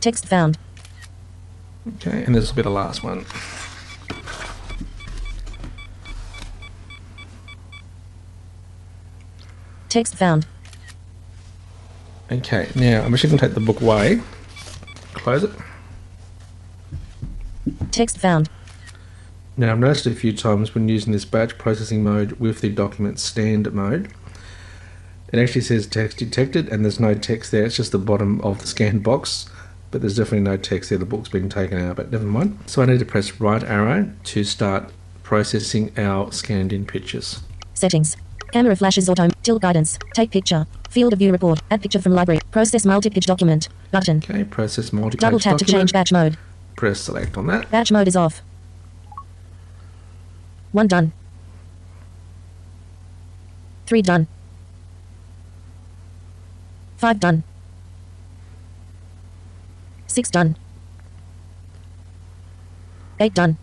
[0.00, 0.56] Text found.
[1.96, 3.26] Okay, and this will be the last one.
[9.90, 10.46] Text found.
[12.32, 14.20] Okay, now I'm actually going to take the book away,
[15.14, 15.50] close it.
[17.90, 18.48] Text found.
[19.56, 23.18] Now I've noticed a few times when using this batch processing mode with the document
[23.18, 24.12] stand mode,
[25.32, 28.60] it actually says text detected and there's no text there, it's just the bottom of
[28.60, 29.50] the scan box,
[29.90, 32.58] but there's definitely no text there, the book's been taken out, but never mind.
[32.66, 34.92] So I need to press right arrow to start
[35.24, 37.40] processing our scanned in pictures.
[37.74, 38.16] Settings.
[38.52, 39.28] Camera flashes auto.
[39.42, 39.98] Tilt guidance.
[40.14, 40.66] Take picture.
[40.88, 41.60] Field of view report.
[41.70, 42.40] Add picture from library.
[42.50, 43.68] Process multi-page document.
[43.90, 44.18] Button.
[44.18, 46.36] Okay, process multi-page Double tap to change batch mode.
[46.76, 47.70] Press select on that.
[47.70, 48.42] Batch mode is off.
[50.72, 51.12] One done.
[53.86, 54.26] Three done.
[56.96, 57.44] Five done.
[60.06, 60.56] 6 done.
[63.20, 63.56] 8 done.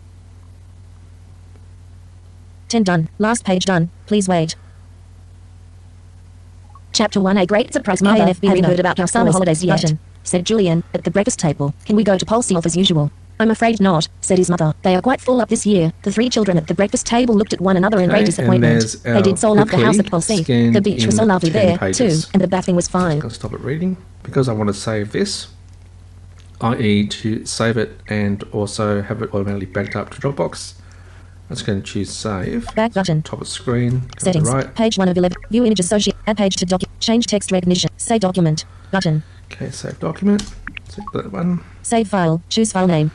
[2.68, 3.08] 10 done.
[3.18, 3.90] Last page done.
[4.06, 4.56] Please wait.
[6.98, 8.66] Chapter 1 A Great Surprise Mother, KNFB have you reader.
[8.66, 9.82] heard about our summer holidays yet?
[9.82, 10.00] Button.
[10.24, 11.72] Said Julian, at the breakfast table.
[11.86, 13.12] Can we go to Polseath as usual?
[13.38, 14.74] I'm afraid not, said his mother.
[14.82, 15.92] They are quite full up this year.
[16.02, 18.96] The three children at the breakfast table looked at one another in great and disappointment.
[19.04, 22.24] They did so love the house at quickly The beach was so lovely there, pages.
[22.24, 23.22] too, and the bathing was fine.
[23.22, 25.46] I'll stop it reading because I want to save this,
[26.62, 30.74] i.e., to save it and also have it automatically backed up to Dropbox.
[31.50, 32.66] I'm just going to choose save.
[32.74, 33.22] Back button.
[33.22, 34.00] Top of screen.
[34.00, 34.50] Go Settings.
[34.50, 34.74] right.
[34.74, 35.36] Page 1 of 11.
[35.50, 36.16] View image associate.
[36.26, 37.00] Add page to document.
[37.00, 37.90] Change text recognition.
[37.96, 38.64] Save document.
[38.90, 39.22] Button.
[39.50, 40.42] Okay, save document.
[40.90, 41.64] Select that one.
[41.82, 42.42] Save file.
[42.50, 43.10] Choose file name.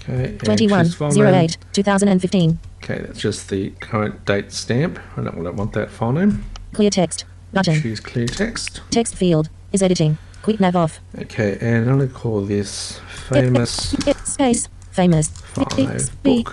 [0.00, 1.34] Okay, and 21 choose file name.
[1.34, 2.58] 08 2015.
[2.82, 4.98] Okay, that's just the current date stamp.
[5.16, 6.44] I don't want, want that file name.
[6.72, 7.24] Clear text.
[7.52, 7.80] Button.
[7.80, 8.80] Choose clear text.
[8.90, 9.48] Text field.
[9.72, 10.18] Is editing.
[10.42, 10.98] Quick nav off.
[11.16, 12.98] Okay, and I'm going to call this
[13.28, 13.70] famous
[14.24, 14.68] Space.
[14.90, 15.28] Famous.
[15.28, 16.44] Five B.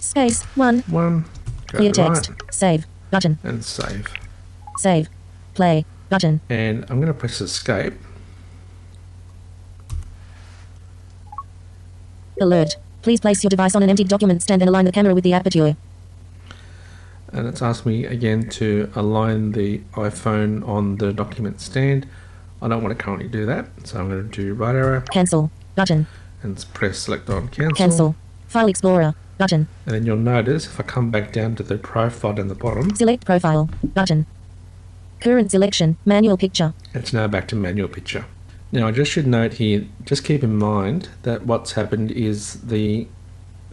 [0.00, 0.42] Space.
[0.56, 0.80] 1.
[0.88, 1.24] one.
[1.68, 2.30] Go Clear text.
[2.50, 2.86] Save.
[3.10, 3.38] Button.
[3.42, 4.06] and save.
[4.78, 5.08] Save.
[5.54, 5.84] Play.
[6.08, 6.40] Button.
[6.48, 7.94] And I'm going to press escape.
[12.40, 12.76] Alert.
[13.02, 15.32] Please place your device on an empty document stand and align the camera with the
[15.32, 15.76] aperture.
[17.32, 22.06] and it's asked me again to align the iPhone on the document stand.
[22.60, 25.50] I don't want to currently do that, so I'm going to do right arrow Cancel.
[25.74, 26.06] Button.
[26.42, 27.74] And press select on cancel.
[27.76, 28.16] Cancel.
[28.48, 29.14] File Explorer.
[29.38, 29.66] Button.
[29.86, 32.94] And then you'll notice if I come back down to the profile in the bottom,
[32.94, 33.70] Select profile.
[33.82, 34.26] Button.
[35.20, 35.96] Current selection.
[36.04, 36.74] Manual picture.
[36.94, 38.26] it's now back to manual picture.
[38.70, 43.06] Now I just should note here, just keep in mind that what's happened is the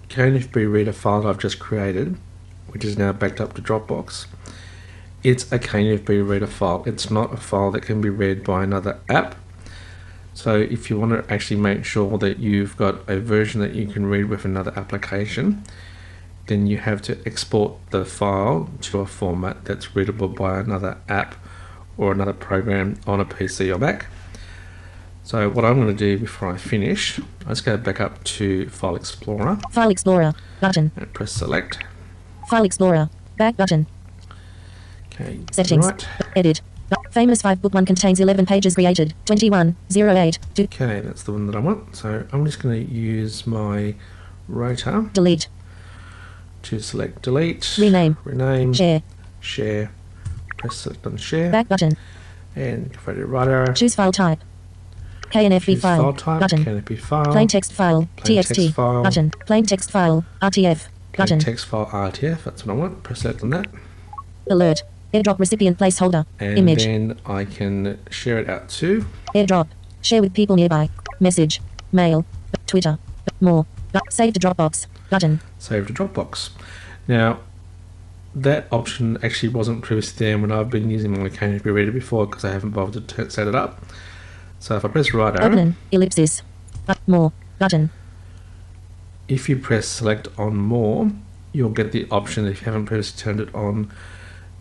[0.09, 2.17] KNFB reader file I've just created,
[2.67, 4.25] which is now backed up to Dropbox,
[5.23, 6.83] it's a KNFB reader file.
[6.85, 9.35] It's not a file that can be read by another app.
[10.39, 13.87] So if you want to actually make sure that you've got a version that you
[13.87, 15.65] can read with another application,
[16.47, 21.35] then you have to export the file to a format that's readable by another app
[21.97, 24.05] or another program on a PC or Mac.
[25.25, 28.95] So what I'm going to do before I finish, let's go back up to File
[28.95, 30.35] Explorer File Explorer.
[30.61, 30.93] Button.
[30.95, 31.79] and press Select.
[32.47, 33.09] File Explorer.
[33.35, 33.87] Back button.
[35.11, 35.85] Okay, Settings.
[35.85, 36.07] right.
[36.33, 36.61] Edit.
[37.11, 39.13] Famous 5 book 1 contains 11 pages created.
[39.25, 41.95] 21 08 2 Okay, that's the one that I want.
[41.95, 43.95] So I'm just going to use my
[44.47, 45.47] rotor delete.
[46.63, 48.17] to select Delete, Rename.
[48.23, 49.01] rename, Share.
[49.39, 49.91] share.
[50.57, 51.93] Press Select on Share, Back button.
[52.55, 54.39] and if I do right arrow, Choose file type.
[55.31, 56.01] KNFB choose file.
[56.01, 56.67] file type, Button.
[56.67, 57.31] it be file?
[57.31, 58.07] Plain text file.
[58.17, 58.55] Plain TXT.
[58.55, 59.03] text file.
[59.03, 59.29] Button.
[59.45, 60.25] Plain text file.
[60.41, 60.87] RTF.
[61.13, 61.39] Plain Button.
[61.39, 63.03] text file RTF, that's what I want.
[63.03, 63.67] Press Select on that.
[64.49, 64.81] Alert.
[65.13, 66.25] Airdrop recipient placeholder.
[66.39, 66.83] And Image.
[66.85, 69.67] And then I can share it out to Airdrop.
[70.01, 70.89] Share with people nearby.
[71.19, 71.61] Message.
[71.91, 72.25] Mail.
[72.67, 72.99] Twitter.
[73.41, 73.65] More.
[74.09, 74.85] Save to Dropbox.
[75.09, 75.41] Button.
[75.57, 76.51] save to Dropbox.
[77.07, 77.39] Now,
[78.35, 82.45] that option actually wasn't previously there when I've been using my KNFB reader before because
[82.45, 83.83] I haven't bothered to set it up.
[84.59, 85.75] So if I press right arrow, Open.
[85.91, 86.43] Ellipsis.
[87.07, 87.31] More.
[87.57, 87.89] Button.
[89.27, 91.11] if you press select on more,
[91.51, 93.91] you'll get the option if you haven't previously turned it on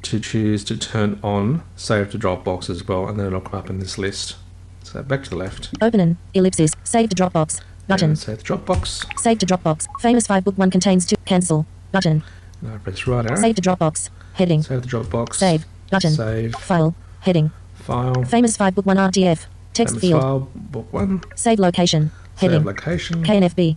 [0.02, 3.70] to choose to turn on save to Dropbox as well, and then it'll come up
[3.70, 4.36] in this list.
[4.84, 5.70] So back to the left.
[5.82, 6.00] Open.
[6.00, 6.72] An ellipsis.
[6.84, 7.60] Save to Dropbox.
[7.88, 8.10] Button.
[8.10, 9.18] And save to Dropbox.
[9.20, 9.86] Save to Dropbox.
[10.00, 11.16] Famous 5 book 1 contains 2.
[11.24, 11.66] Cancel.
[11.92, 12.22] Button.
[12.62, 13.36] Now I press right arrow.
[13.40, 14.10] Save to Dropbox.
[14.34, 14.62] Heading.
[14.62, 15.34] Save to Dropbox.
[15.34, 15.64] Save.
[15.90, 16.10] Button.
[16.12, 16.54] Save.
[16.54, 16.94] File.
[17.20, 17.50] Heading.
[17.74, 18.24] File.
[18.24, 19.46] Famous 5 book 1 RTF.
[19.74, 20.22] Text Famous field.
[20.22, 20.48] File.
[20.54, 21.22] Book one.
[21.36, 22.10] Save location.
[22.36, 22.66] Save Heading.
[22.66, 23.22] location.
[23.24, 23.76] KNFB.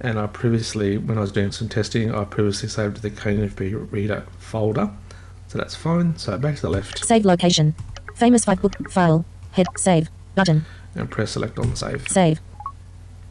[0.00, 4.26] and I previously, when I was doing some testing, I previously saved the KNFB reader
[4.38, 4.90] folder,
[5.48, 6.16] so that's fine.
[6.16, 7.74] So back to the left Save location.
[8.14, 8.90] Famous 5 book.
[8.90, 9.24] File.
[9.52, 9.66] Head.
[9.76, 10.08] Save.
[10.34, 10.64] Button.
[10.94, 12.08] and press select on the save.
[12.08, 12.40] Save.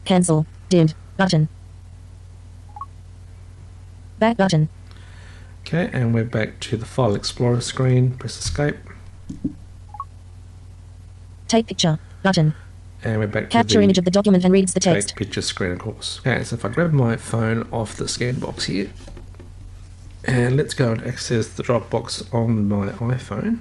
[0.04, 0.46] Cancel.
[0.68, 0.94] Dimmed.
[1.16, 1.48] Button.
[4.18, 4.68] Back button.
[5.66, 8.12] Okay, and we're back to the File Explorer screen.
[8.12, 8.76] Press escape,
[11.48, 11.98] Take picture.
[12.22, 12.54] Button.
[13.04, 15.08] and we're back Capture to the image of the document and reads the text.
[15.10, 16.20] take picture screen, of course.
[16.20, 18.90] Okay, so if I grab my phone off the scan box here,
[20.26, 23.60] and let's go and access the Dropbox on my iPhone.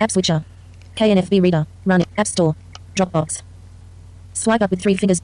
[0.00, 0.44] App switcher.
[0.96, 1.66] KNFB reader.
[1.84, 2.08] Run it.
[2.16, 2.56] App store.
[2.94, 3.42] Dropbox.
[4.32, 5.22] Swipe up with three fingers.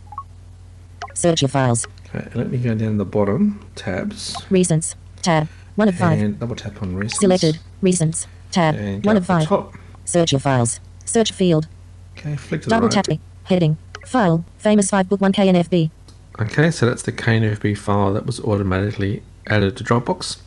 [1.14, 1.86] Search your files.
[2.14, 4.94] Okay, let me go down the bottom tabs Recents.
[5.22, 5.48] Tab.
[5.76, 6.20] One of five.
[6.20, 7.20] and double tap on recent.
[7.20, 7.58] Selected.
[7.82, 8.26] Recents.
[8.50, 9.04] Tab.
[9.04, 9.44] One of five.
[9.46, 9.74] top.
[10.04, 10.80] Search your files.
[11.04, 11.68] Search field.
[12.16, 13.04] Okay, flick to the Double right.
[13.04, 13.18] tap.
[13.44, 13.76] Heading.
[14.06, 14.44] File.
[14.58, 15.90] Famous 5 book 1 KNFB.
[16.38, 20.38] Okay, so that's the KNFB file that was automatically added to Dropbox.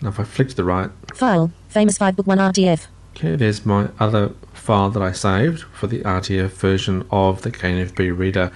[0.00, 1.50] Now if I flick to the right, File.
[1.68, 2.86] Famous 5 book 1 RTF.
[3.16, 8.16] Okay, there's my other file that I saved for the RTF version of the KNFB
[8.16, 8.50] Reader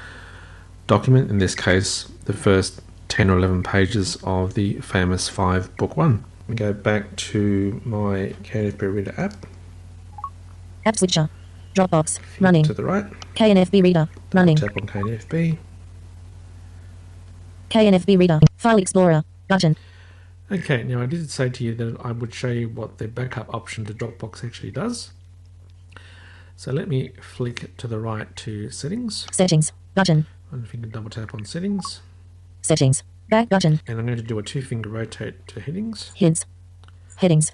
[0.87, 5.97] document, in this case, the first 10 or 11 pages of the famous 5 Book
[5.97, 6.25] 1.
[6.49, 9.47] We go back to my KNFB Reader app.
[10.85, 11.29] App switcher.
[11.75, 12.19] Dropbox.
[12.41, 12.65] Running.
[12.65, 13.05] To the right.
[13.35, 14.09] KNFB Reader.
[14.33, 14.57] Running.
[14.57, 15.59] Tap on KNFB.
[17.71, 18.41] KNFB Reader.
[18.57, 19.25] File Explorer.
[19.49, 19.77] Button.
[20.51, 23.53] Okay, now I did say to you that I would show you what the backup
[23.55, 25.11] option to Dropbox actually does.
[26.57, 29.27] So let me flick to the right to Settings.
[29.31, 29.73] Settings.
[29.95, 30.27] Button.
[30.51, 32.01] One finger double tap on Settings.
[32.63, 33.03] Settings.
[33.29, 33.81] Back button.
[33.87, 36.13] And I'm going to do a two finger rotate to Headings.
[36.19, 36.47] Heads.
[37.17, 37.53] Headings.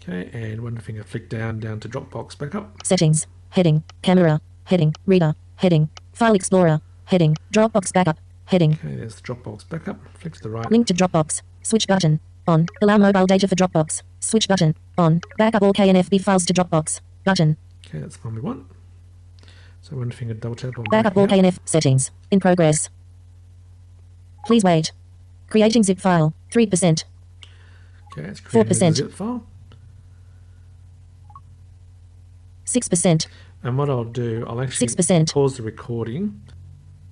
[0.00, 2.86] Okay, and one finger flick down, down to Dropbox Backup.
[2.86, 3.26] Settings.
[3.50, 3.82] Heading.
[4.02, 4.40] Camera.
[4.64, 4.94] Heading.
[5.04, 5.34] Reader.
[5.56, 5.88] Heading.
[6.12, 6.80] File Explorer.
[7.06, 7.36] Heading.
[7.52, 8.18] Dropbox Backup.
[8.46, 8.74] Heading.
[8.74, 9.98] Okay, there's the Dropbox Backup.
[10.18, 10.70] Flick to the right.
[10.70, 11.42] Link to Dropbox.
[11.62, 12.20] Switch button.
[12.46, 12.66] On.
[12.80, 14.02] Allow mobile data for Dropbox.
[14.20, 14.76] Switch button.
[14.96, 15.20] On.
[15.36, 17.00] Backup all KNFB files to Dropbox.
[17.24, 17.56] Button.
[17.86, 18.66] Okay, that's the one we want.
[19.82, 22.12] So one finger double tap on Backup all KNF settings.
[22.30, 22.88] In progress.
[24.46, 24.92] Please wait.
[25.48, 26.32] Creating zip file.
[26.52, 27.04] 3%.
[28.12, 28.88] Okay, it's creating 4%.
[28.88, 29.44] a zip file.
[32.64, 33.26] 6%.
[33.64, 35.32] And what I'll do, I'll actually 6%.
[35.32, 36.42] pause the recording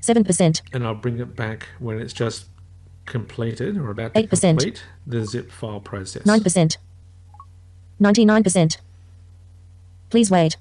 [0.04, 0.60] 7%.
[0.72, 2.46] and I'll bring it back when it's just
[3.06, 4.40] completed or about to 8%.
[4.58, 6.22] complete the zip file process.
[6.24, 6.76] 9%.
[8.00, 8.76] 99%.
[10.10, 10.56] Please wait.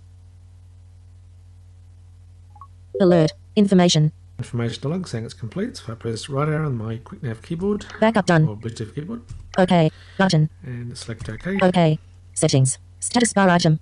[3.01, 3.31] Alert.
[3.55, 4.11] Information.
[4.39, 5.77] Information log saying it's complete.
[5.77, 8.47] So if I press right arrow on my QuickNav keyboard Backup done.
[8.47, 9.21] or Bluetooth keyboard
[9.57, 9.91] OK.
[10.17, 10.49] Button.
[10.63, 11.57] and select OK.
[11.61, 11.99] OK.
[12.33, 12.77] Settings.
[12.99, 13.79] Status bar item.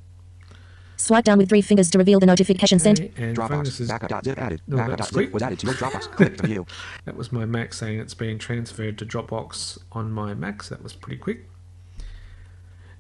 [1.02, 3.00] Swipe down with three fingers to reveal the notification sent.
[3.00, 3.50] And Dropbox.
[3.50, 4.62] phone, this is Backup.zip added.
[4.68, 5.34] No, that's Backup.zip great.
[5.34, 6.02] was added to your Dropbox.
[6.16, 6.66] Click to view.
[7.06, 10.84] That was my Mac saying it's being transferred to Dropbox on my Mac, so that
[10.84, 11.50] was pretty quick.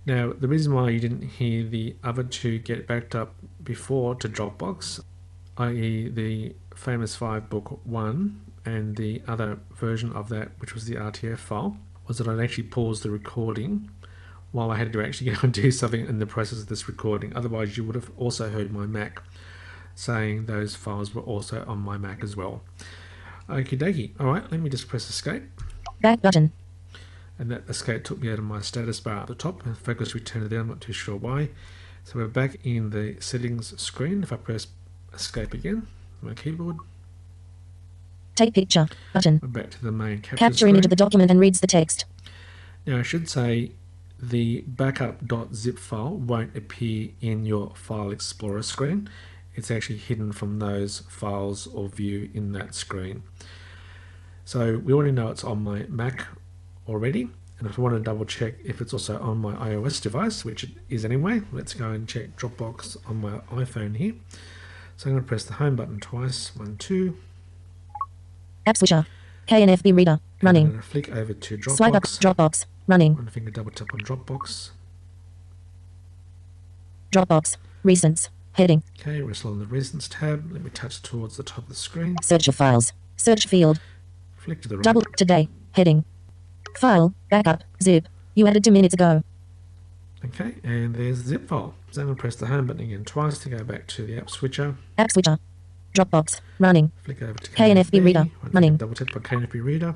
[0.06, 4.28] Now, the reason why you didn't hear the other two get backed up before to
[4.28, 5.00] Dropbox,
[5.58, 10.96] i.e., the famous 5 book 1 and the other version of that, which was the
[10.96, 11.78] RTF file,
[12.08, 13.92] was that I'd actually paused the recording
[14.52, 17.36] while I had to actually go and do something in the process of this recording.
[17.36, 19.22] Otherwise, you would have also heard my Mac
[19.96, 22.62] saying those files were also on my Mac as well.
[23.50, 24.20] Okie dokie.
[24.20, 25.44] Alright, let me just press escape.
[26.02, 26.52] Back button.
[27.38, 30.14] And that escape took me out of my status bar at the top and focus
[30.14, 31.50] returned there, I'm not too sure why.
[32.04, 34.24] So we're back in the settings screen.
[34.24, 34.68] If I press
[35.14, 35.88] escape again,
[36.22, 36.78] on my keyboard,
[38.36, 38.88] Take picture.
[39.14, 39.40] Button.
[39.42, 40.76] we're back to the main capture Capture screen.
[40.76, 42.06] image of the document and reads the text.
[42.88, 43.72] Now I should say
[44.22, 49.10] the backup.zip file won't appear in your File Explorer screen.
[49.56, 53.24] It's actually hidden from those files or view in that screen.
[54.46, 56.28] So we already know it's on my Mac
[56.88, 57.30] already.
[57.60, 60.64] And if I want to double check if it's also on my iOS device, which
[60.64, 64.14] it is anyway, let's go and check Dropbox on my iPhone here.
[64.98, 67.18] So I'm going to press the home button twice, one, two.
[68.66, 69.06] App switcher.
[69.48, 70.20] KNFB reader.
[70.42, 70.68] I'm Running.
[70.70, 71.78] going to flick over to Dropbox.
[71.78, 72.04] Swipe up.
[72.04, 72.66] Dropbox.
[72.88, 73.16] Running.
[73.16, 74.72] One finger double tap on Dropbox.
[77.12, 77.58] Dropbox.
[77.86, 78.30] Recents.
[78.54, 78.84] Heading.
[79.00, 80.52] Okay, we're still on the Recents tab.
[80.52, 82.16] Let me touch towards the top of the screen.
[82.24, 82.92] Search of files.
[83.18, 83.80] Search field.
[84.38, 84.84] Flick to the right.
[84.84, 85.02] Double.
[85.16, 85.48] Today.
[85.74, 86.04] Heading.
[86.76, 87.14] File.
[87.30, 87.64] Backup.
[87.82, 88.08] Zip.
[88.34, 89.24] You added two minutes ago.
[90.26, 91.74] Okay, and there's the zip file.
[91.92, 94.18] So I'm going to press the home button again twice to go back to the
[94.18, 94.76] app switcher.
[94.98, 95.38] App switcher.
[95.94, 96.42] Dropbox.
[96.60, 96.92] Running.
[97.04, 98.26] Flick over to KNFB reader.
[98.52, 98.78] Running.
[98.78, 99.96] Double tap on KNFB reader.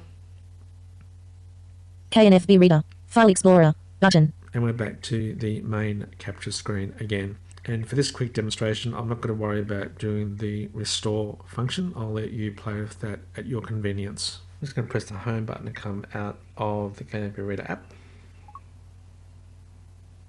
[2.11, 2.83] KNFB reader.
[3.07, 3.75] File Explorer.
[3.99, 4.33] Button.
[4.53, 7.37] And we're back to the main capture screen again.
[7.65, 11.93] And for this quick demonstration, I'm not going to worry about doing the restore function.
[11.95, 14.41] I'll let you play with that at your convenience.
[14.53, 17.65] I'm just going to press the home button to come out of the KNFB reader
[17.67, 17.91] app.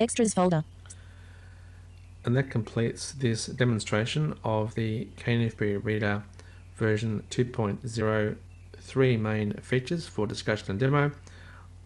[0.00, 0.64] Extras folder.
[2.24, 6.24] And that completes this demonstration of the KNFB Reader
[6.74, 11.12] version 2.03 main features for discussion and demo,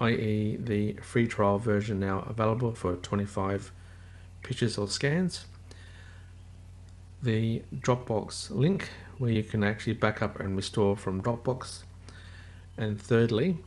[0.00, 0.56] i.e.
[0.58, 3.70] the free trial version now available for 25
[4.42, 5.44] pictures or scans.
[7.22, 8.88] The Dropbox link
[9.18, 11.82] where you can actually back up and restore from Dropbox.
[12.78, 13.58] And thirdly,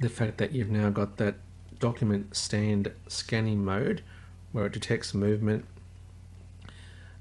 [0.00, 1.36] the fact that you've now got that
[1.78, 4.02] document stand scanning mode
[4.50, 5.64] where it detects movement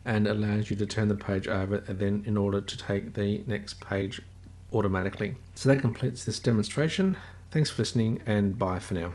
[0.03, 3.43] and allows you to turn the page over and then in order to take the
[3.45, 4.21] next page
[4.73, 5.35] automatically.
[5.53, 7.17] So that completes this demonstration.
[7.49, 9.13] Thanks for listening and bye for now.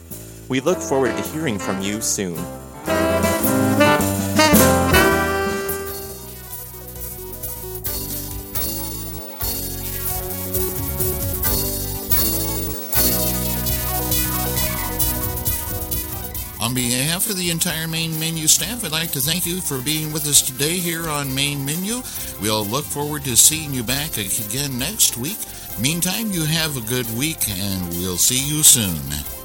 [0.48, 2.38] We look forward to hearing from you soon.
[17.18, 20.24] Behalf of the entire Main Menu staff, I'd like to thank you for being with
[20.28, 22.00] us today here on Main Menu.
[22.40, 25.38] We'll look forward to seeing you back again next week.
[25.80, 29.37] Meantime, you have a good week, and we'll see you soon.